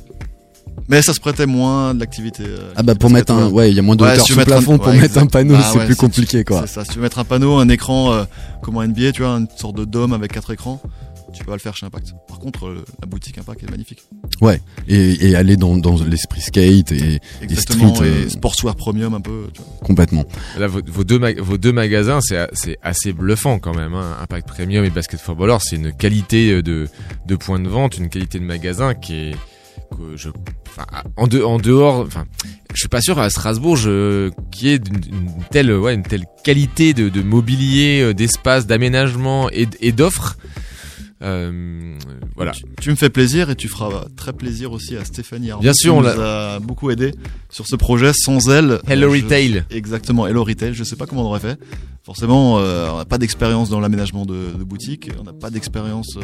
[0.89, 2.43] Mais ça se prêtait moins de l'activité.
[2.45, 4.33] euh, Ah bah pour mettre un ouais, il y a moins de Ouais, hauteur si
[4.33, 6.61] sous un- plafond pour ouais, mettre un panneau, Bah c'est ouais, plus compliqué quoi.
[6.61, 6.83] C'est ça.
[6.83, 8.23] Si tu veux mettre un panneau, un écran euh,
[8.61, 10.81] comme en NBA, tu vois, une sorte de dôme avec quatre écrans,
[11.31, 12.13] tu peux pas le faire chez Impact.
[12.27, 13.99] Par contre, euh, la boutique Impact est magnifique.
[14.41, 14.59] Ouais.
[14.87, 17.93] Et, et aller dans, dans l'esprit skate et, et Exactement.
[17.93, 19.43] street Et, euh, sportswear premium un peu.
[19.53, 19.69] Tu vois.
[19.85, 20.25] complètement.
[20.57, 23.93] Là, vos, vos deux, vos deux magasins, c'est assez bluffant quand même.
[23.93, 24.17] Hein.
[24.23, 26.87] Impact Premium et Basket for Ballers, c'est une qualité de,
[27.27, 29.35] de point de vente, une qualité de magasin qui est
[29.89, 30.29] que je,
[30.67, 30.85] enfin,
[31.17, 32.25] en, de- en dehors, enfin,
[32.73, 36.25] je suis pas sûr à Strasbourg je, qu'il y ait une, telle, ouais, une telle
[36.43, 40.37] qualité de, de mobilier, euh, d'espace, d'aménagement et, d'offres.
[41.21, 41.97] Euh,
[42.37, 42.51] voilà.
[42.51, 45.73] Tu, tu me fais plaisir et tu feras très plaisir aussi à Stéphanie Arnaud, Bien
[45.73, 47.13] sûr, qui on l'a- a beaucoup aidé
[47.49, 48.11] sur ce projet.
[48.15, 49.63] Sans elle, Hello euh, je- Retail.
[49.69, 50.73] Exactement, Hello Retail.
[50.73, 51.59] Je sais pas comment on aurait fait.
[52.03, 55.11] Forcément, euh, on n'a pas d'expérience dans l'aménagement de, de boutique.
[55.19, 56.21] On n'a pas d'expérience euh,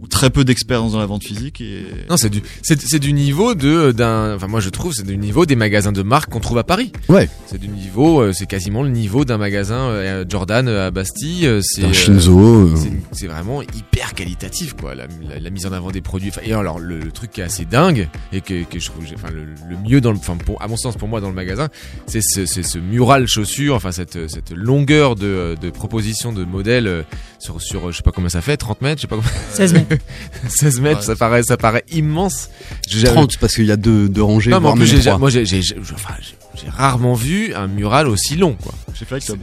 [0.00, 1.60] ou très peu d'expérience dans la vente physique.
[1.60, 5.06] Et Non, c'est du, c'est, c'est du niveau de, d'un, enfin, moi je trouve, c'est
[5.06, 6.92] du niveau des magasins de marque qu'on trouve à Paris.
[7.08, 7.28] Ouais.
[7.46, 11.46] C'est du niveau, euh, c'est quasiment le niveau d'un magasin euh, Jordan euh, à Bastille.
[11.46, 12.70] euh, C'est, Un Shinzo,
[13.12, 14.94] c'est, vraiment hyper qualitatif, quoi.
[14.94, 16.28] La, la- la mise en avant des produits.
[16.30, 19.04] Enfin, et alors, le, le truc qui est assez dingue et que, que je trouve,
[19.14, 21.34] enfin, le, le mieux dans le, enfin, pour, à mon sens, pour moi, dans le
[21.34, 21.68] magasin,
[22.06, 26.86] c'est ce, c'est ce mural chaussure, enfin, cette, cette longueur de, de propositions de modèles
[26.86, 27.02] euh,
[27.38, 29.30] sur, sur, je sais pas combien ça fait, 30 mètres, je sais pas combien.
[29.52, 29.96] 16 mètres.
[30.48, 31.06] 16 mètres, Ouais.
[31.06, 32.50] ça paraît, ça paraît immense.
[32.88, 34.50] J'ai- 30 parce qu'il y a deux, deux rangées.
[34.50, 37.66] non, mais en plus, j'ai, moi, j'ai, j'ai, j'ai- enfin, j'ai- j'ai rarement vu un
[37.68, 38.72] mural aussi long, quoi.
[38.94, 39.38] chez Flight Club.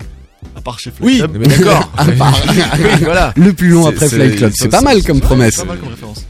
[0.56, 1.38] À part chez Flight Oui, Club.
[1.40, 1.92] mais d'accord.
[2.08, 3.34] Oui, voilà.
[3.36, 4.52] Le plus long après Flight Club.
[4.56, 5.56] c'est- pas mal comme promesse.
[5.56, 6.26] C'est pas mal comme référence.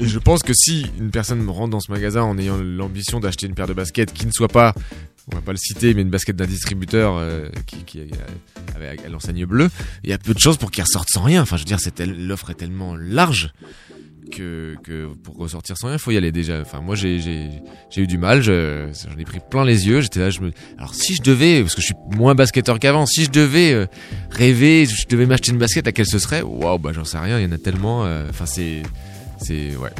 [0.00, 3.20] Et je pense que si une personne me rentre dans ce magasin en ayant l'ambition
[3.20, 4.74] d'acheter une paire de baskets qui ne soit pas,
[5.32, 8.04] on va pas le citer, mais une basket d'un distributeur euh, qui, qui euh,
[8.74, 9.70] avec l'enseigne bleue,
[10.02, 11.42] il y a peu de chances pour qu'il ressorte sans rien.
[11.42, 11.78] Enfin, je veux dire,
[12.18, 13.52] l'offre est tellement large
[14.32, 14.74] que,
[15.22, 16.60] pour ressortir sans rien, il faut y aller déjà.
[16.60, 17.20] Enfin, moi, j'ai
[17.96, 18.42] eu du mal.
[18.42, 20.00] je- J'en ai pris plein les yeux.
[20.00, 20.50] J'étais là, je me.
[20.76, 23.86] Alors, si je devais, parce que je suis moins basketteur qu'avant, si je devais euh,
[24.30, 26.42] rêver, je devais m'acheter une basket, laquelle ce serait?
[26.42, 27.38] Waouh, bah j'en sais rien.
[27.38, 28.04] Il y en a tellement.
[28.06, 28.82] euh, Enfin, c'est
[29.38, 29.90] c'est ouais.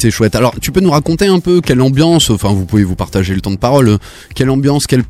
[0.00, 0.36] C'est chouette.
[0.36, 3.40] Alors, tu peux nous raconter un peu quelle ambiance, enfin, vous pouvez vous partager le
[3.40, 3.98] temps de parole,
[4.34, 5.02] quelle ambiance, quelle,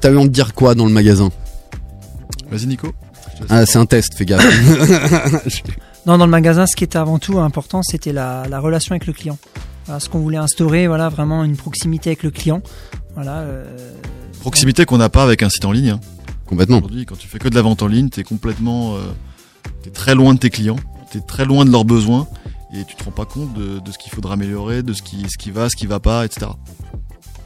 [0.00, 1.30] t'avais envie de dire quoi dans le magasin?
[2.50, 2.88] Vas-y, Nico.
[3.48, 4.44] Ah, c'est un test, fais gaffe.
[6.06, 9.08] Non, dans le magasin, ce qui était avant tout important, c'était la, la relation avec
[9.08, 9.36] le client.
[9.86, 12.62] Voilà, ce qu'on voulait instaurer, voilà, vraiment une proximité avec le client.
[13.16, 13.64] Voilà, euh,
[14.40, 15.90] Proximité qu'on n'a pas avec un site en ligne.
[15.90, 16.00] hein.
[16.46, 16.76] Complètement.
[16.78, 18.98] Aujourd'hui, quand tu fais que de la vente en ligne, t'es complètement, euh,
[19.82, 20.76] t'es très loin de tes clients,
[21.10, 22.28] t'es très loin de leurs besoins,
[22.80, 25.24] et tu te rends pas compte de, de ce qu'il faudra améliorer, de ce qui,
[25.28, 26.46] ce qui va, ce qui va pas, etc.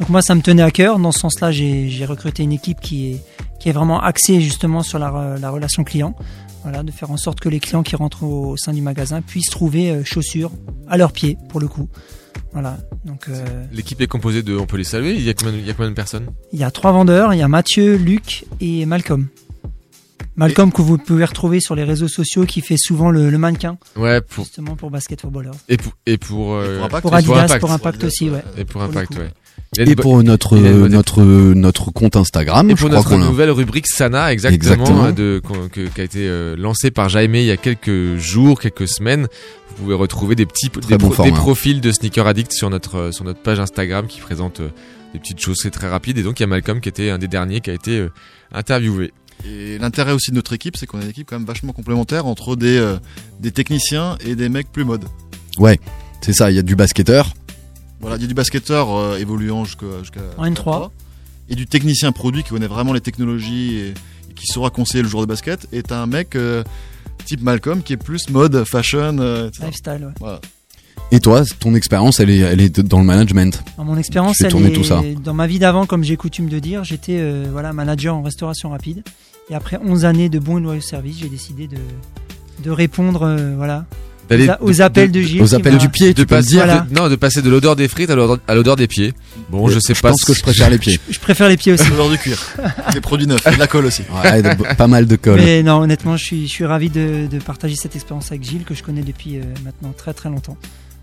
[0.00, 0.98] Donc moi, ça me tenait à cœur.
[0.98, 3.20] Dans ce sens-là, j'ai recruté une équipe qui est,
[3.58, 6.14] qui est vraiment axée justement sur la, re- la relation client.
[6.62, 9.48] Voilà, de faire en sorte que les clients qui rentrent au, sein du magasin puissent
[9.50, 10.50] trouver euh, chaussures
[10.88, 11.88] à leurs pieds, pour le coup.
[12.52, 12.76] Voilà.
[13.06, 15.14] Donc euh, L'équipe est composée de, on peut les saluer.
[15.14, 16.26] Il y a combien, de- il y a combien de personnes?
[16.52, 17.32] il y a trois vendeurs.
[17.32, 19.28] Il y a Mathieu, Luc et Malcolm.
[20.40, 23.78] Malcolm que vous pouvez retrouver sur les réseaux sociaux, qui fait souvent le, le mannequin,
[23.96, 25.50] Ouais, pour justement pour Basket Footballers.
[25.68, 27.30] et pour et pour, euh, pour Impact Pour aussi.
[27.32, 28.42] Adidas, pour Impact aussi, ouais.
[28.56, 29.30] et pour Impact, ouais.
[29.78, 35.12] Et pour notre, notre, notre compte Instagram, et pour notre nouvelle rubrique Sana, exactement, Exactement.
[35.12, 35.40] de,
[35.72, 39.28] que- qui a été euh, lancée par Jaime il y a quelques jours, quelques semaines.
[39.68, 41.36] Vous pouvez retrouver des petits des, bon pro- des format.
[41.36, 44.70] profils de sneaker addict sur notre euh, sur notre page Instagram qui présente euh,
[45.12, 46.18] des petites choses c'est très rapide.
[46.18, 48.10] Et donc il y a Malcolm qui était un des derniers qui a été euh,
[48.52, 49.12] interviewé.
[49.46, 52.26] Et l'intérêt aussi de notre équipe, c'est qu'on a une équipe quand même vachement complémentaire
[52.26, 52.96] entre des, euh,
[53.40, 55.04] des techniciens et des mecs plus modes.
[55.58, 55.78] Ouais,
[56.20, 57.32] c'est ça, il y a du basketteur.
[58.00, 59.86] Voilà, il y a du basketteur euh, évoluant jusqu'à
[60.38, 60.90] En N3.
[61.48, 65.08] et du technicien produit qui connaît vraiment les technologies et, et qui saura conseiller le
[65.08, 65.66] joueur de basket.
[65.72, 66.62] Et t'as un mec euh,
[67.26, 69.64] type Malcolm qui est plus mode, fashion, euh, etc.
[69.66, 70.12] Lifestyle, ouais.
[70.20, 70.40] Voilà.
[71.12, 73.62] Et toi, ton expérience, elle est, elle est dans le management.
[73.76, 75.02] Dans mon expérience, elle est- tout ça.
[75.24, 78.70] dans ma vie d'avant, comme j'ai coutume de dire, j'étais euh, voilà manager en restauration
[78.70, 79.02] rapide.
[79.50, 81.76] Et après 11 années de bons et loyaux services, j'ai décidé de,
[82.62, 83.84] de répondre euh, voilà
[84.60, 85.42] aux, appels de, Gilles.
[85.42, 86.64] Aux appels du pied, de tu peux le passer, dire.
[86.64, 86.86] Voilà.
[86.88, 89.12] de- non, de passer de l'odeur des frites à l'odeur, des pieds.
[89.50, 90.10] Bon, je sais je pas.
[90.10, 91.00] pense que je préfère les pieds.
[91.10, 91.90] Je préfère les pieds aussi.
[91.90, 92.38] L'odeur du cuir,
[92.92, 94.02] des produits neufs, et de la colle aussi.
[94.22, 95.40] Ouais, de- pas mal de colle.
[95.40, 98.62] Mais non, honnêtement, je suis, je suis ravi de, de partager cette expérience avec Gilles,
[98.62, 100.56] que je connais depuis euh, maintenant très très longtemps.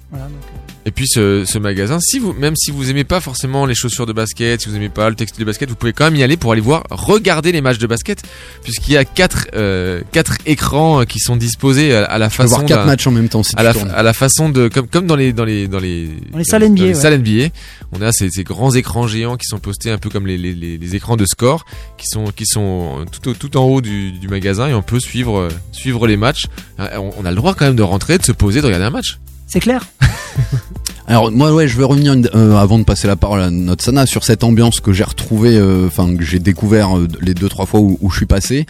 [0.10, 3.20] Voilà, donc, euh, Et puis ce, ce magasin, si vous, même si vous aimez pas
[3.20, 5.92] forcément les chaussures de basket, si vous aimez pas le textile de basket, vous pouvez
[5.92, 8.24] quand même y aller pour aller voir, regarder les matchs de basket,
[8.64, 12.38] puisqu'il y a quatre, euh, quatre écrans euh, qui sont disposés à, à la Tu
[12.38, 13.92] peux façon voir quatre matchs en même temps si à tu la, tournes.
[13.92, 16.70] à la façon de comme comme dans les dans les dans les Dans les salles
[16.70, 16.94] NBA, les ouais.
[16.94, 17.48] salles NBA,
[17.92, 20.54] on a ces, ces grands écrans géants qui sont postés un peu comme les, les,
[20.54, 21.66] les, les écrans de score
[21.98, 26.08] qui sont qui sont tout en haut du, du magasin et on peut suivre suivre
[26.08, 26.46] les matchs.
[26.80, 28.90] On, on a le droit quand même de rentrer, de se poser, de regarder un
[28.90, 29.20] match.
[29.48, 29.88] C'est clair.
[31.10, 34.06] Alors moi ouais je vais revenir euh, avant de passer la parole à notre Sana
[34.06, 37.66] sur cette ambiance que j'ai retrouvée, euh, enfin que j'ai découvert euh, les deux trois
[37.66, 38.66] fois où, je suis passé.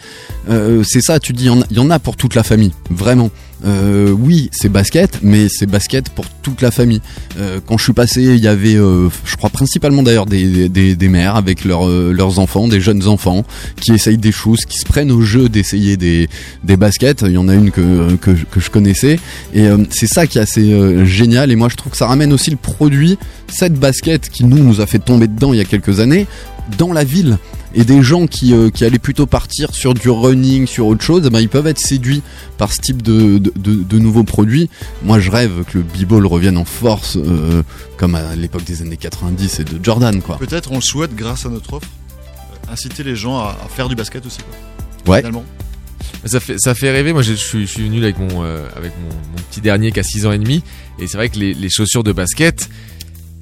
[0.48, 3.30] C'est ça, tu dis il y en a pour toute la famille, vraiment.
[3.64, 7.00] Euh, oui, c'est basket, mais c'est basket pour toute la famille.
[7.38, 10.94] Euh, quand je suis passé, il y avait, euh, je crois principalement d'ailleurs des, des,
[10.94, 13.44] des mères avec leurs euh, leurs enfants, des jeunes enfants,
[13.80, 16.28] qui essayent des choses, qui se prennent au jeu d'essayer des,
[16.64, 17.22] des baskets.
[17.26, 19.18] Il y en a une que, que, que je connaissais,
[19.52, 21.50] et euh, c'est ça qui est assez euh, génial.
[21.50, 24.80] Et moi, je trouve que ça ramène aussi le produit, cette basket qui nous nous
[24.80, 26.26] a fait tomber dedans il y a quelques années,
[26.76, 27.38] dans la ville
[27.74, 31.22] et des gens qui, euh, qui allaient plutôt partir sur du running, sur autre chose,
[31.26, 32.22] eh ben, ils peuvent être séduits
[32.56, 34.70] par ce type de, de, de- de nouveaux produits.
[35.02, 37.62] Moi, je rêve que le b-ball revienne en force, euh,
[37.96, 40.38] comme à l'époque des années 90 et de Jordan, quoi.
[40.38, 41.88] Peut-être on le souhaite grâce à notre offre,
[42.68, 44.38] euh, inciter les gens à, à faire du basket aussi.
[44.38, 45.12] Quoi.
[45.14, 45.18] Ouais.
[45.20, 45.44] Finalement.
[46.24, 47.12] Ça fait, ça fait rêver.
[47.12, 49.92] Moi, je, je suis, je suis venu avec mon, euh, avec mon, mon petit dernier
[49.92, 50.62] qui a 6 ans et demi.
[50.98, 52.68] Et c'est vrai que les, les chaussures de basket,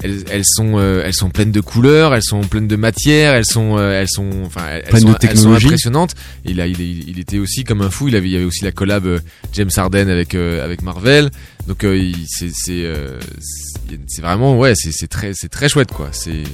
[0.03, 3.47] elles, elles sont, euh, elles sont pleines de couleurs, elles sont pleines de matière, elles
[3.47, 5.67] sont, euh, elles sont, enfin, elles, Pleines sont, de elles sont technologie.
[5.67, 6.15] impressionnantes.
[6.45, 8.09] Il, était aussi comme un fou.
[8.09, 9.19] Il avait, il y avait aussi la collab euh,
[9.53, 11.31] James Harden avec, euh, avec Marvel.
[11.67, 15.93] Donc, euh, c'est, c'est, euh, c'est c'est vraiment, ouais, c'est, c'est très, c'est très chouette,
[15.93, 16.09] quoi.
[16.13, 16.45] C'est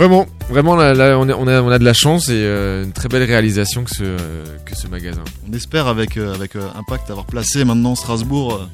[0.00, 1.44] Vraiment, vraiment, là, là, on, a, on,
[1.78, 5.22] de la chance et euh, une très belle réalisation que ce, euh, que ce magasin.
[5.46, 8.64] On espère avec, euh, avec Impact avoir placé maintenant Strasbourg euh,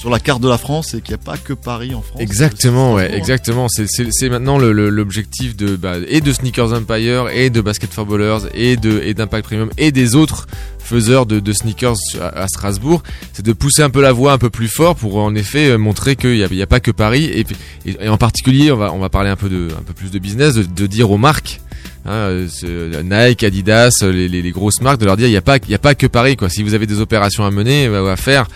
[0.00, 2.20] sur la carte de la France et qu'il n'y a pas que Paris en France.
[2.22, 3.66] Exactement, C'est ouais, exactement.
[3.68, 8.76] C'est- maintenant l'objectif de bah, et de Sneakers Empire et de Basket for Ballers et
[8.76, 10.46] de et d'Impact Premium et des autres
[10.78, 13.02] faiseurs de, de sneakers à, à Strasbourg,
[13.34, 15.76] c'est de pousser un peu la voix un peu plus fort pour en effet euh,
[15.78, 18.16] montrer qu'il n'y a, il y a pas que Paris et, puis- et, et en
[18.16, 20.62] particulier on va on va parler un peu de un peu plus de business, de,
[20.64, 21.60] de dire aux marques.
[22.06, 25.36] hein, euh, ce- Nike, Adidas, les, les- les grosses marques, de leur dire il n'y
[25.36, 26.48] a pas y a pas que Paris quoi.
[26.48, 28.46] Si vous avez des opérations à mener, euh, à faire,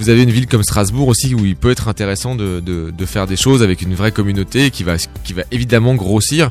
[0.00, 3.06] vous avez une ville comme Strasbourg aussi où il peut être intéressant de, de, de
[3.06, 6.48] faire des choses avec une vraie communauté qui va, qui va évidemment grossir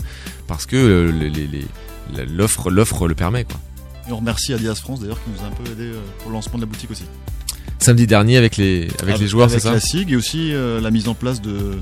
[0.48, 3.44] parce que euh, les- les- les- l'offre l'offre le permet.
[3.44, 3.60] Quoi.
[4.08, 6.36] Et on remercie Adidas France d'ailleurs qui nous a un peu aidé euh, pour le
[6.36, 7.04] lancement de la boutique aussi.
[7.80, 10.80] Samedi dernier avec les, avec les joueurs, c'est avec ça la SIG et aussi euh,
[10.82, 11.78] la mise en place de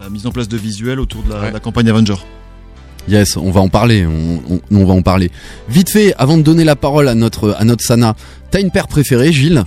[0.00, 1.50] la mise en place de visuels autour de la, Ouais.
[1.52, 2.16] la campagne Avenger.
[3.08, 5.30] Yes, on va en parler, on, on- on va en parler.
[5.68, 8.14] Vite fait, avant de donner la parole à notre, à notre Sana,
[8.50, 9.64] t'as une paire préférée, Gilles?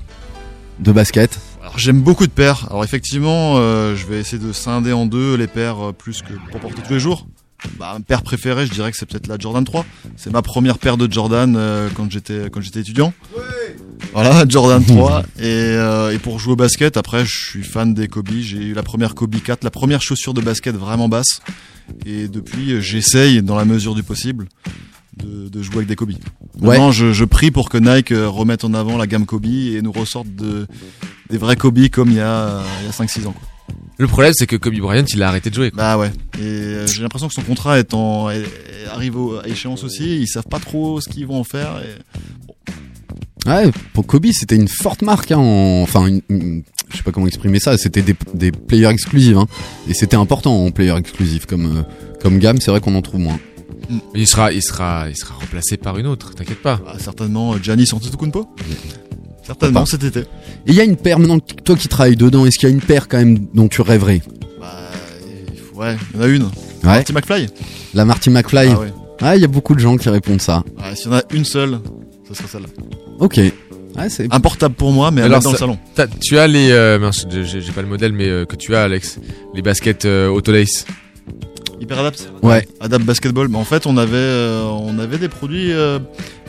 [0.80, 2.68] De basket Alors j'aime beaucoup de paires.
[2.70, 6.34] Alors effectivement, euh, je vais essayer de scinder en deux les paires euh, plus que
[6.52, 7.28] pour porter tous les jours.
[7.78, 9.86] Bah, une paire préférée, je dirais que c'est peut-être la Jordan 3.
[10.16, 13.14] C'est ma première paire de Jordan euh, quand j'étais quand j'étais étudiant.
[14.14, 15.24] Voilà, Jordan 3.
[15.42, 15.76] et,
[16.14, 18.30] et pour jouer au basket, après, je suis fan des Kobe.
[18.40, 21.42] J'ai eu la première Kobe 4, la première chaussure de basket vraiment basse.
[22.06, 24.48] Et depuis, j'essaye, dans la mesure du possible,
[25.24, 26.12] de, de jouer avec des Kobe.
[26.62, 29.82] Maintenant, je, je prie pour que Nike euh, remette en avant la gamme Kobe et
[29.82, 30.68] nous ressorte de,
[31.30, 33.32] des vrais Kobe comme il y a, il y a 5-6 ans.
[33.34, 33.48] quoi.
[33.98, 35.72] Le problème c'est que Kobe Bryant il a arrêté de jouer.
[35.72, 35.84] Quoi.
[35.84, 36.12] Bah ouais.
[36.40, 38.44] Et euh, j'ai l'impression que son contrat est en, est-
[38.92, 40.22] arrive au- à échéance aussi.
[40.22, 41.82] Ils savent pas trop ce qu'ils vont en faire.
[41.84, 43.50] Et...
[43.50, 45.32] Ouais, pour Kobe, c'était une forte marque.
[45.32, 47.78] Hein, en- Enfin, une- une- je sais pas comment exprimer ça.
[47.78, 49.36] C'était des, des players exclusifs.
[49.38, 49.48] Hein,
[49.88, 51.82] et c'était important en player exclusif comme, euh,
[52.22, 52.60] comme gamme.
[52.62, 53.40] C'est vrai qu'on en trouve moins.
[54.16, 56.34] Il sera, il sera, il sera remplacé par une autre.
[56.36, 56.80] T'inquiète pas.
[56.88, 58.48] Ah, certainement euh, Giannis Antetokounmpo.
[59.46, 60.20] Certainement cet été.
[60.20, 60.26] Et
[60.68, 62.82] il y a une paire maintenant, toi qui travailles dedans, est-ce qu'il y a une
[62.82, 64.22] paire quand même dont tu rêverais?
[64.60, 64.68] Bah,
[65.74, 66.44] faut- ouais, il y en a une.
[66.44, 66.50] Ouais.
[66.84, 67.48] Marty McFly.
[67.94, 68.94] La Marty McFly Ah ouais.
[69.22, 70.64] Ah, il y a beaucoup de gens qui répondent ça.
[70.78, 71.80] Ouais, S'il y en a une seule,
[72.28, 72.68] ce serait celle-là.
[73.20, 73.38] Ok.
[73.38, 75.78] Ouais, c'est Un portable pour moi, mais Alors, mettre dans le salon.
[76.22, 79.20] tu as les, euh, j'ai pas le modèle mais euh, que tu as Alex,
[79.56, 80.86] les baskets euh, Autolace.
[81.80, 82.68] Hyper Adapt Ouais.
[82.80, 83.48] Adapt Basketball.
[83.48, 86.00] Mais en fait, on avait, euh, on avait des produits euh,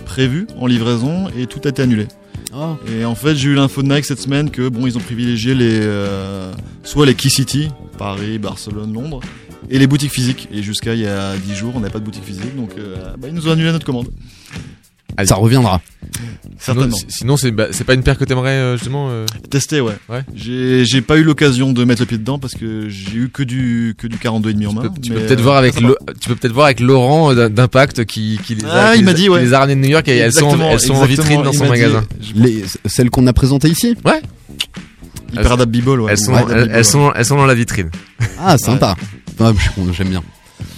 [0.05, 2.07] prévus en livraison et tout a été annulé.
[2.55, 2.77] Oh.
[2.93, 5.55] Et en fait, j'ai eu l'info de Nike cette semaine que bon, ils ont privilégié
[5.55, 6.53] les, euh,
[6.83, 9.21] soit les Key City, Paris, Barcelone, Londres,
[9.69, 10.49] et les boutiques physiques.
[10.53, 12.71] Et jusqu'à il y a 10 jours, on n'avait pas de boutique physique, donc
[13.19, 14.09] bah, ils nous ont annulé notre commande.
[15.25, 15.81] Ça reviendra.
[16.03, 16.97] Sinon, Certainement.
[16.97, 19.09] si- sinon c'est bah, c'est pas une paire que t'aimerais euh, justement.
[19.11, 19.95] euh, Testé, ouais.
[20.09, 20.23] Ouais.
[20.35, 23.95] J'ai pas eu l'occasion de mettre le pied dedans parce que j'ai eu que du
[23.99, 24.93] que du 42 et demi en main.
[25.03, 25.83] Tu peux peut-être euh, voir avec tu
[26.29, 29.15] peux peut-être voir avec Laurent euh, d'Impact qui, qui les a, Ah, il m'a a-
[29.15, 29.41] dit, ouais.
[29.43, 31.65] les a ramenées de New York et elles sont, elles sont en vitrine dans son
[31.65, 32.05] dit, magasin.
[32.35, 34.21] Les, celles qu'on a présentées ici Ouais.
[35.33, 36.13] Hyper Adapt B-Ball, ouais.
[36.13, 36.43] Elles sont, Ouais,
[36.73, 37.91] elles, sont, elles sont dans la vitrine.
[38.39, 38.97] Ah, sympa.
[39.39, 39.53] Ah,
[39.93, 40.23] J'aime bien.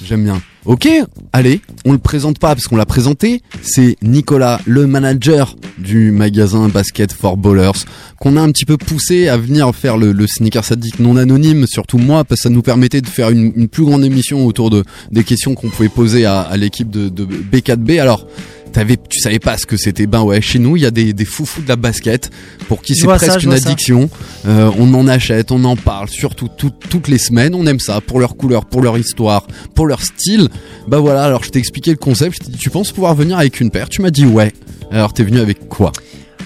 [0.05, 0.41] J'aime bien.
[0.65, 0.89] Ok,
[1.33, 3.43] allez, on le présente pas parce qu'on l'a présenté.
[3.63, 7.85] C'est Nicolas, le manager du magasin Basket for Ballers,
[8.21, 11.99] qu'on a un petit peu poussé à venir faire le, sneaker sadique non anonyme, surtout
[11.99, 15.25] moi, parce que ça nous permettait de faire une, plus grande émission autour de des
[15.25, 18.01] questions qu'on pouvait poser à, à l'équipe de, de B4B.
[18.01, 18.27] Alors.
[18.73, 20.07] T'avais, tu savais pas ce que c'était.
[20.07, 22.31] Ben ouais, chez nous, il y a des, des foufous de la basket
[22.69, 24.09] pour qui c'est ça, presque une addiction.
[24.47, 27.55] Euh, on en achète, on en parle, surtout tout- toutes les semaines.
[27.55, 30.49] On aime ça pour leur couleur, pour leur histoire, pour leur style.
[30.89, 31.25] Bah voilà.
[31.25, 32.37] Alors je t'ai expliqué le concept.
[32.41, 33.89] Je t'ai dit, tu penses pouvoir venir avec une paire?
[33.91, 34.53] Tu m'as dit ouais.
[34.91, 35.93] Alors t'es venu avec quoi?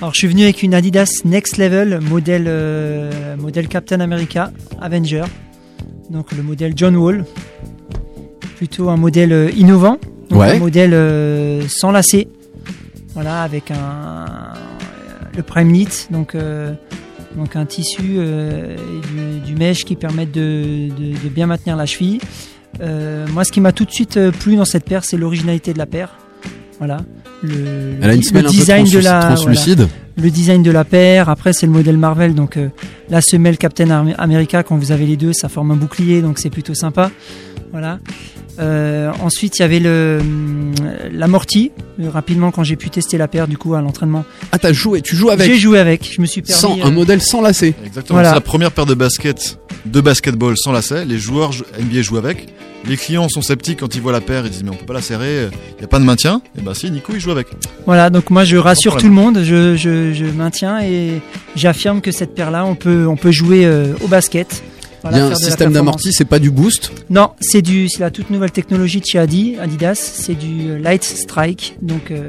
[0.00, 4.50] Alors je suis venu avec une Adidas Next Level modèle euh, modèle Captain America
[4.80, 5.22] Avenger.
[6.10, 7.24] Donc le modèle John Wall.
[8.56, 9.98] Plutôt un modèle euh, innovant.
[10.30, 10.56] Donc Ouais.
[10.56, 12.28] un modèle euh, sans lacets.
[13.14, 14.26] Voilà, avec un
[15.36, 16.72] le Prime Knit, donc euh,
[17.36, 18.76] donc un tissu euh,
[19.14, 22.20] du, du mesh qui permettent de, de- de bien maintenir la cheville.
[23.32, 25.86] Moi, ce qui m'a tout de suite plu dans cette paire, c'est l'originalité de la
[25.86, 26.18] paire.
[26.78, 26.98] Voilà.
[27.42, 29.76] Le, Elle a une le semelle un peu design de la translucide.
[29.78, 29.92] voilà.
[30.18, 31.28] le design de la paire.
[31.30, 32.68] Après, c'est le modèle Marvel, donc euh,
[33.08, 34.62] la semelle Captain Am- America.
[34.62, 37.10] Quand vous avez les deux, ça forme un bouclier, donc c'est plutôt sympa.
[37.72, 37.98] Voilà.
[38.58, 40.72] Euh, ensuite, il y avait le hum,
[41.12, 41.72] l'amorti.
[42.00, 44.24] Euh, rapidement, quand j'ai pu tester la paire, du coup, à l'entraînement.
[44.52, 46.08] Ah, t'as joué, tu joues avec J'ai joué avec.
[46.10, 46.60] Je me suis permis.
[46.60, 47.74] sans, euh, un modèle sans lacet.
[47.84, 48.16] Exactement.
[48.16, 48.30] Voilà.
[48.30, 51.04] C'est la première paire de baskets, de basketball sans lacet.
[51.04, 52.48] Les joueurs jou- NBA jouent avec.
[52.88, 54.44] Les clients sont sceptiques quand ils voient la paire.
[54.46, 55.48] Ils disent mais on peut pas la serrer.
[55.78, 56.40] Il y a pas de maintien.
[56.56, 57.48] Et ben si, Nico il joue avec.
[57.84, 61.20] Voilà, donc moi je rassure tout le monde, je, je, je maintiens et
[61.56, 64.62] j'affirme que cette paire-là, on peut, on peut jouer euh, au basket.
[65.06, 66.92] Il Voilà, y a un système d'amorti, c'est pas du boost.
[67.10, 70.78] Non, c'est du, c'est la toute nouvelle technologie de chez Adi, Adidas, c'est du euh,
[70.78, 72.28] Light Strike, donc euh,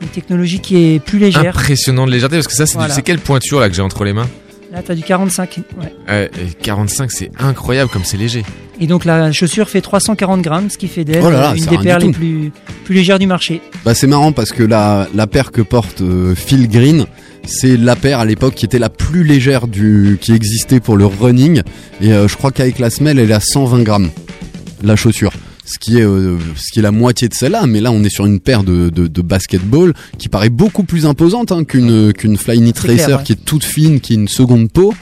[0.00, 1.56] une technologie qui est plus légère.
[1.56, 2.94] Impressionnant de légèreté parce que ça c'est Voilà.
[3.00, 4.28] quelle pointure là que j'ai entre les mains?
[4.72, 5.94] Là, t'as du 45, ouais.
[6.10, 8.44] Euh, et 45 c'est incroyable comme c'est léger.
[8.80, 11.78] Et donc la chaussure fait 340 grammes, ce qui fait d'elle Oh euh, une des
[11.78, 12.50] paires les plus,
[12.84, 13.60] plus légères du marché.
[13.84, 17.06] Bah c'est marrant parce que la, la paire que porte euh, Phil Green,
[17.46, 21.06] c'est la paire à l'époque qui était la plus légère du qui existait pour le
[21.06, 21.62] running
[22.00, 24.10] et euh, je crois qu'avec la semelle elle est à 120 grammes
[24.82, 25.32] la chaussure.
[25.66, 28.10] Ce qui est euh, ce qui est la moitié de celle-là, mais là on est
[28.10, 32.36] sur une paire de, de, de basketball qui paraît beaucoup plus imposante hein, qu'une qu'une
[32.36, 33.24] Flyknit Racer clair, ouais.
[33.24, 34.92] qui est toute fine, qui est une seconde peau.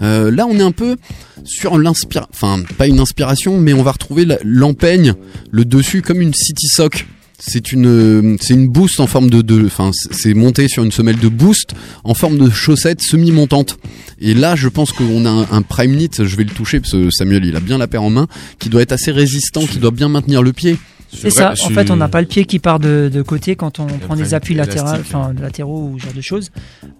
[0.00, 0.96] Euh, là on est un peu
[1.44, 5.14] sur l'inspiration, enfin pas une inspiration, mais on va retrouver l'empeigne,
[5.50, 7.06] le dessus comme une City Sock.
[7.44, 10.92] C'est une, euh, c'est une boost en forme de, de, enfin, c'est- monté sur une
[10.92, 11.74] semelle de boost
[12.04, 13.78] en forme de chaussette semi-montante.
[14.20, 16.92] Et là, je pense qu'on a un, un prime knit, je vais le toucher parce
[16.92, 18.28] que Samuel, il a bien la paire en main,
[18.60, 20.76] qui doit être assez résistant, qui doit bien maintenir le pied.
[21.14, 23.80] C'est ça, en fait on n'a pas le pied qui part de, de côté quand
[23.80, 26.50] on prend des appuis latéraux, enfin latéraux ou ce genre de choses.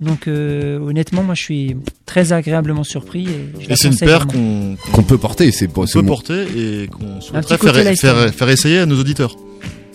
[0.03, 3.26] Donc euh, honnêtement moi je suis très agréablement surpris.
[3.70, 6.07] Et, c'est une paire qu'on peut porter, c'est peut bon.
[6.07, 9.36] porter et qu'on souhaiterait faire, faire essayer à nos auditeurs.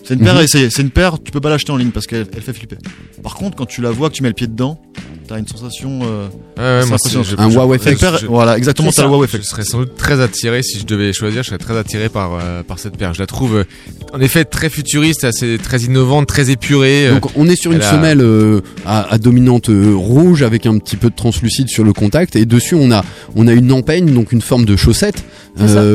[0.07, 0.39] C'est une paire Mhm.
[0.39, 0.69] à essayer.
[0.69, 2.77] C'est une paire, tu peux pas l'acheter en ligne parce qu'elle elle fait flipper.
[3.21, 4.81] Par contre, quand tu la vois, que tu mets le pied dedans,
[5.27, 5.99] t'as une sensation.
[6.03, 6.27] euh,
[6.81, 8.05] ouais, moi, je- Un je- wow je- effect.
[8.21, 9.43] Je- voilà, exactement, C'est t'as le wow Je effect.
[9.45, 11.43] serais sans doute très attiré si je devais choisir.
[11.43, 13.13] Je serais très attiré par euh, par cette paire.
[13.13, 13.63] Je la trouve euh,
[14.13, 17.09] en effet très futuriste, assez très innovante, très épurée.
[17.11, 18.25] Donc on est sur une a- semelle
[18.85, 22.75] à, à dominante rouge avec un petit peu de translucide sur le contact et dessus
[22.75, 23.03] on a
[23.35, 25.23] on a une empeigne donc une forme de chaussette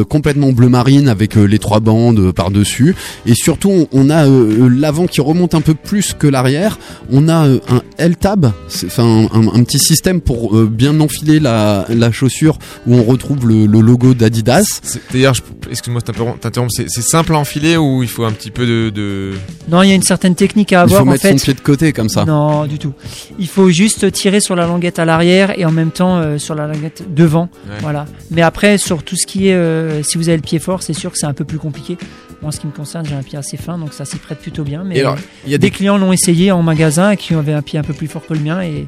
[0.09, 2.95] complètement bleu marine avec les trois bandes par dessus
[3.27, 6.79] et surtout on, on a l'avant qui remonte un peu plus que l'arrière.
[7.11, 11.41] On a un L-tab, c'est- enfin un, un- un petit système pour euh, bien enfiler
[11.41, 14.65] la, la chaussure où on retrouve le, le logo d'Adidas.
[15.13, 15.35] D'ailleurs,
[15.71, 16.73] excuse-moi de t'interrom- t'interrompre.
[16.75, 19.33] C'est simple à enfiler ou il faut un petit peu de, de...
[19.69, 21.37] Non il y a une certaine technique à Il avoir faut en mettre fait.
[21.39, 22.25] son pied de côté comme ça.
[22.25, 22.93] Non du tout.
[23.39, 26.55] Il faut juste tirer sur la languette à l'arrière et en même temps euh, sur
[26.55, 27.49] la languette devant.
[27.69, 27.77] Ouais.
[27.81, 28.07] Voilà.
[28.31, 30.93] Mais après sur tout ce qui est euh, si vous avez le pied fort c'est
[30.95, 31.97] sûr que c'est un peu plus compliqué.
[32.43, 34.41] Moi en ce qui me concerne j'ai un pied assez fin donc ça s'y prête
[34.41, 34.85] plutôt bien.
[34.85, 35.17] Mais alors,
[35.47, 37.79] il y a des des clients l'ont essayé en magasin et qui avaient un pied
[37.79, 38.87] un peu plus fort que le mien et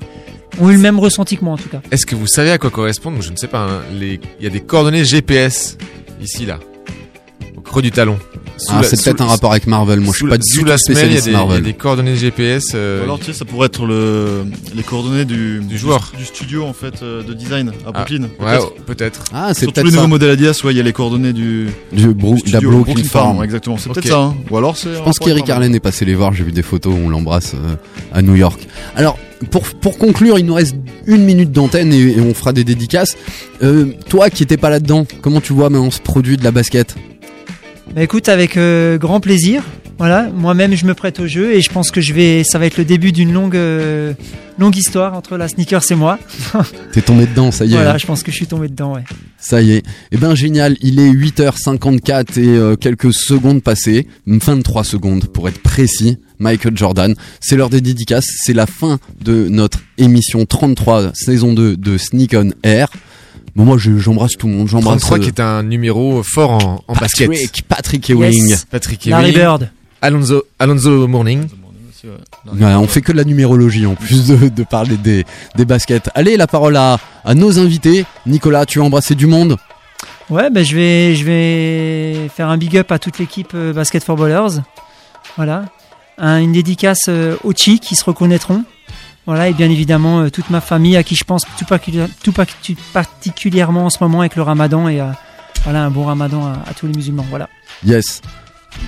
[0.61, 1.81] ont eu le même ressenti que moi en tout cas.
[1.91, 3.61] Est-ce que vous savez à quoi correspondent Je ne sais pas.
[3.61, 4.21] hein, les...
[4.41, 5.79] Il y a des coordonnées GPS
[6.21, 6.59] ici là,
[7.57, 8.19] au creux du talon.
[8.69, 10.01] Ah, c'est peut-être un rapport avec Marvel.
[10.01, 11.63] Moi je suis pas du tout spécialiste des, il y a Marvel.
[11.63, 12.73] des coordonnées GPS.
[12.75, 14.45] euh, Ou alors, tu sais, ça pourrait être le,
[14.75, 16.13] les coordonnées du, Du joueur.
[16.17, 18.23] du studio en fait euh, de design à Ah, Brooklyn.
[18.23, 18.73] ouais, peut-être.
[18.77, 19.25] oh, peut-être.
[19.33, 21.33] Ah, c'est Sur tous peut-être les nouveaux modèles Adidas, ouais, il y a les coordonnées
[21.33, 23.43] du, Du studio Brooklyn Brooklyn Farm.
[23.43, 23.77] exactement.
[23.77, 24.19] C'est peut-être ça.
[24.19, 24.35] hein.
[24.51, 24.95] Ou alors c'est.
[24.95, 27.75] Je pense qu'Eric Arlen est passé les voir, j'ai vu des photos, on l'embrasse euh,
[28.13, 28.61] à New York.
[28.97, 29.19] Alors,
[29.51, 30.77] pour, pour conclure, il nous reste
[31.07, 33.17] une minute d'antenne et, et on fera des dédicaces.
[33.63, 36.95] Euh, toi qui étais pas là-dedans, comment tu vois maintenant ce produit de la basket?
[37.93, 39.63] Bah écoute, avec euh, grand plaisir.
[39.99, 42.67] Voilà, moi-même je me prête au jeu et je pense que je vais, ça va
[42.67, 44.13] être le début d'une longue, euh,
[44.59, 46.19] longue histoire entre la sneakers et moi.
[46.93, 47.77] T'es tombé dedans, ça y est.
[47.77, 49.05] Voilà, hein je pense que je suis tombé dedans, ouais.
[49.39, 49.85] Ça y est.
[50.11, 55.63] Eh ben génial, il est 8h54 et euh, quelques secondes passées, 23 secondes pour être
[55.63, 56.19] précis.
[56.41, 61.77] Michael Jordan, c'est l'heure des dédicaces, c'est la fin de notre émission 33 saison 2
[61.77, 62.89] de Sneak on Air.
[63.57, 66.51] Bon moi je- j'embrasse tout le monde, j'embrasse 33 euh, qui est un numéro fort
[66.53, 67.29] en, en basket.
[67.31, 68.49] Patrick, Patrick Ewing.
[68.49, 68.65] Yes.
[68.71, 69.71] Patrick Larry Ewing, Bird.
[70.03, 71.47] Alonso, Alonso Morning.
[72.53, 75.25] Ouais, on fait que de la numérologie en plus de, de parler des,
[75.57, 76.11] des baskets.
[76.15, 78.05] Allez, la parole à, à nos invités.
[78.27, 79.57] Nicolas, tu veux embrasser du monde?
[80.29, 84.05] Ouais, ben je vais, je vais faire un big up à toute l'équipe euh, Basket
[84.05, 84.61] for Ballers.
[85.37, 85.65] Voilà.
[86.19, 88.65] Un- une dédicace euh, aux Chi qui se reconnaîtront.
[89.27, 92.33] Voilà, et bien évidemment euh, toute ma famille à qui je pense tout, particuli- tout
[92.33, 95.07] parti- particulièrement en ce moment avec le ramadan et euh,
[95.65, 97.25] voilà un bon ramadan à, à tous les musulmans.
[97.31, 97.49] Voilà.
[97.87, 98.21] Yes.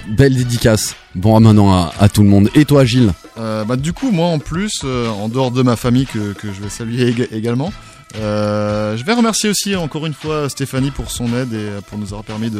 [0.09, 0.95] Belle dédicace.
[1.15, 2.51] Bon ramadan à, à tout le monde.
[2.55, 3.13] Et toi, Gilles?
[3.39, 6.53] Euh, bah, du coup, moi en plus, euh, en dehors de ma famille que, que
[6.53, 7.73] je vais saluer ég- également,
[8.17, 12.09] euh, je vais remercier aussi encore une fois Stéphanie pour son aide et pour nous
[12.09, 12.51] avoir permis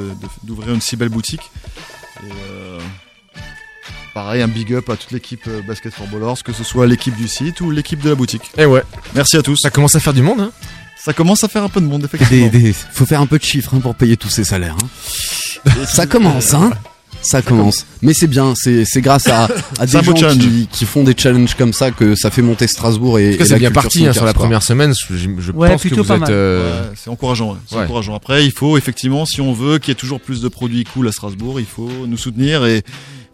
[0.45, 1.51] d'ouvrir une si belle boutique.
[2.23, 2.79] Et, euh,
[4.17, 7.15] pareil, un big up à toute l'équipe euh, Basket for Ballers, que ce soit l'équipe
[7.15, 8.51] du site ou l'équipe de la boutique.
[8.57, 8.83] Et ouais.
[9.15, 9.59] Merci à tous.
[9.61, 10.53] Ça commence à faire du monde, hein
[11.05, 12.47] Ça commence à faire un peu de monde, effectivement.
[12.49, 14.75] des- faut faire un peu de chiffres hein, pour payer tous ces salaires.
[15.67, 15.71] hein.
[15.87, 16.71] Ça commence, hein
[17.23, 17.87] ça commence.
[18.03, 19.49] Mais c'est bien, c'est c'est grâce à,
[19.81, 23.31] des gens qui, qui font des challenges comme ça que ça fait monter Strasbourg et,
[23.31, 24.93] En tout cas, et c'est la bien parti hein, sur la première semaine.
[25.11, 26.21] Je, je- je Ouais, pense que plutôt vous pas êtes.
[26.21, 26.29] mal.
[26.31, 27.83] euh, Ouais, c'est encourageant, Ouais.
[27.83, 28.15] encourageant.
[28.15, 31.09] Après, il faut effectivement, si on veut qu'il y ait toujours plus de produits cool
[31.09, 32.85] à Strasbourg, il faut nous soutenir et,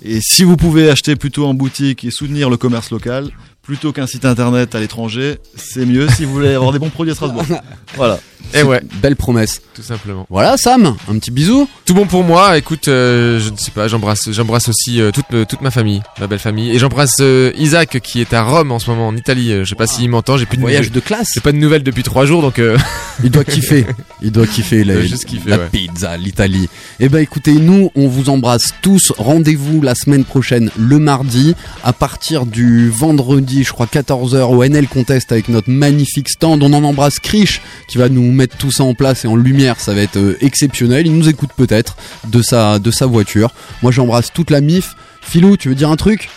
[0.05, 3.31] et si vous pouvez acheter plutôt en boutique et soutenir le commerce local
[3.63, 7.13] plutôt qu'un site internet à l'étranger, c'est mieux si vous voulez avoir des bons produits
[7.13, 7.45] à Strasbourg.
[7.95, 8.19] Voilà.
[8.55, 9.61] Et ouais, Belle promesse.
[9.75, 10.27] tout simplement.
[10.29, 11.69] Voilà, Sam, un petit bisou.
[11.85, 12.59] Tout bon pour moi.
[12.59, 16.03] Écoute, euh, je ne sais pas, j'embrasse, j'embrasse aussi euh, toute, euh, toute ma famille,
[16.21, 17.23] ma belle famille, et j'embrasse
[17.57, 19.53] Isaac qui est à Rome en ce moment, en Italie.
[19.61, 20.37] Je sais pas s'il m'entend.
[20.37, 21.31] J'ai plus de Voyage de classe.
[21.35, 22.61] J'ai pas de nouvelles depuis trois jours, donc.
[23.25, 23.87] Il doit kiffer.
[24.23, 25.69] Il doit kiffer la, kiffer, la ouais.
[25.71, 26.69] pizza, l'Italie.
[26.99, 29.13] Eh ben écoutez, nous, on vous embrasse tous.
[29.17, 34.89] Rendez-vous la semaine prochaine, le mardi, à partir du vendredi, je crois 14h au NL
[34.89, 36.63] Contest avec notre magnifique stand.
[36.63, 39.81] On en embrasse Krish qui va nous mettre tout ça en place et en lumière.
[39.81, 41.07] Ça va être euh, exceptionnel.
[41.07, 41.97] Il nous écoute peut-être
[42.29, 43.53] de sa, de sa voiture.
[43.83, 44.95] Moi, j'embrasse toute la MIF.
[45.21, 46.29] Philou, tu veux dire un truc?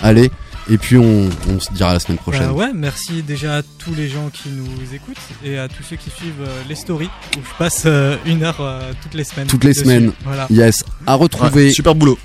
[0.00, 0.30] Allez.
[0.70, 2.48] Et puis on, on se dira la semaine prochaine.
[2.48, 5.96] Bah ouais, merci déjà à tous les gens qui nous écoutent et à tous ceux
[5.96, 9.46] qui suivent euh, les stories où je passe euh, une heure euh, toutes les semaines.
[9.46, 9.84] Toutes les dessus.
[9.84, 10.12] semaines.
[10.24, 10.46] Voilà.
[10.50, 10.84] Yes.
[11.06, 11.66] À retrouver.
[11.68, 12.18] Ouais, super boulot.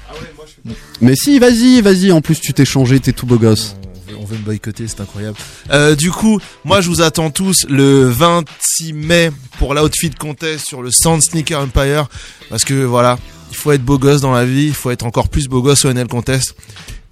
[0.99, 2.11] Mais si, vas-y, vas-y.
[2.11, 3.77] En plus, tu t'es changé, t'es tout beau gosse.
[4.19, 5.37] On veut, me boycotter, c'est incroyable.
[5.71, 10.81] Euh, du coup, moi je vous attends tous le 26 mai pour l'outfit contest sur
[10.81, 12.07] le stand Sneaker Empire.
[12.49, 13.17] Parce que voilà,
[13.51, 15.85] il faut être beau gosse dans la vie, il faut être encore plus beau gosse
[15.85, 16.55] au NL Contest.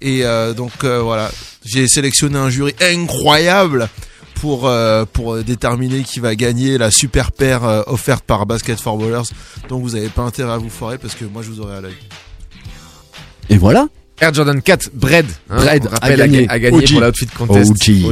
[0.00, 1.30] Et euh, donc euh, voilà,
[1.64, 3.88] j'ai sélectionné un jury incroyable
[4.34, 4.68] pour,
[5.12, 9.28] pour déterminer qui va gagner la super paire offerte par Basket for Ballers.
[9.68, 11.80] Donc vous n'avez pas intérêt à vous foirer parce que moi je vous aurai à
[11.80, 11.94] l'œil.
[13.48, 13.86] Et voilà.
[14.22, 16.46] Air Jordan 4 Bread, hein, Bread on rappelle, a gagné.
[16.48, 16.92] a gagné OG.
[16.92, 17.70] pour l'outfit contest.
[17.70, 17.80] OG.
[18.04, 18.10] avec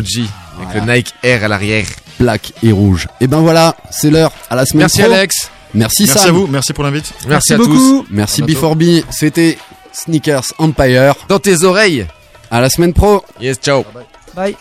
[0.73, 0.87] Voilà.
[0.87, 1.87] le Nike Air à l'arrière.
[2.19, 3.07] Black et rouge.
[3.21, 4.33] Et ben voilà, c'est l'heure.
[4.51, 5.11] À la semaine Merci pro.
[5.11, 5.39] Merci,
[5.73, 6.29] Merci, Merci Sam.
[6.29, 7.13] à vous, merci pour l'invite.
[7.29, 7.73] Merci, à beaucoup.
[7.75, 8.07] tous.
[8.11, 8.75] Merci bientôt.
[8.75, 9.05] B4B.
[9.11, 9.57] C'était
[9.93, 11.15] Sneakers Empire.
[11.29, 12.07] Dans tes oreilles.
[12.51, 13.25] À la semaine pro.
[13.41, 13.85] Yes, ciao.
[14.35, 14.57] Bye.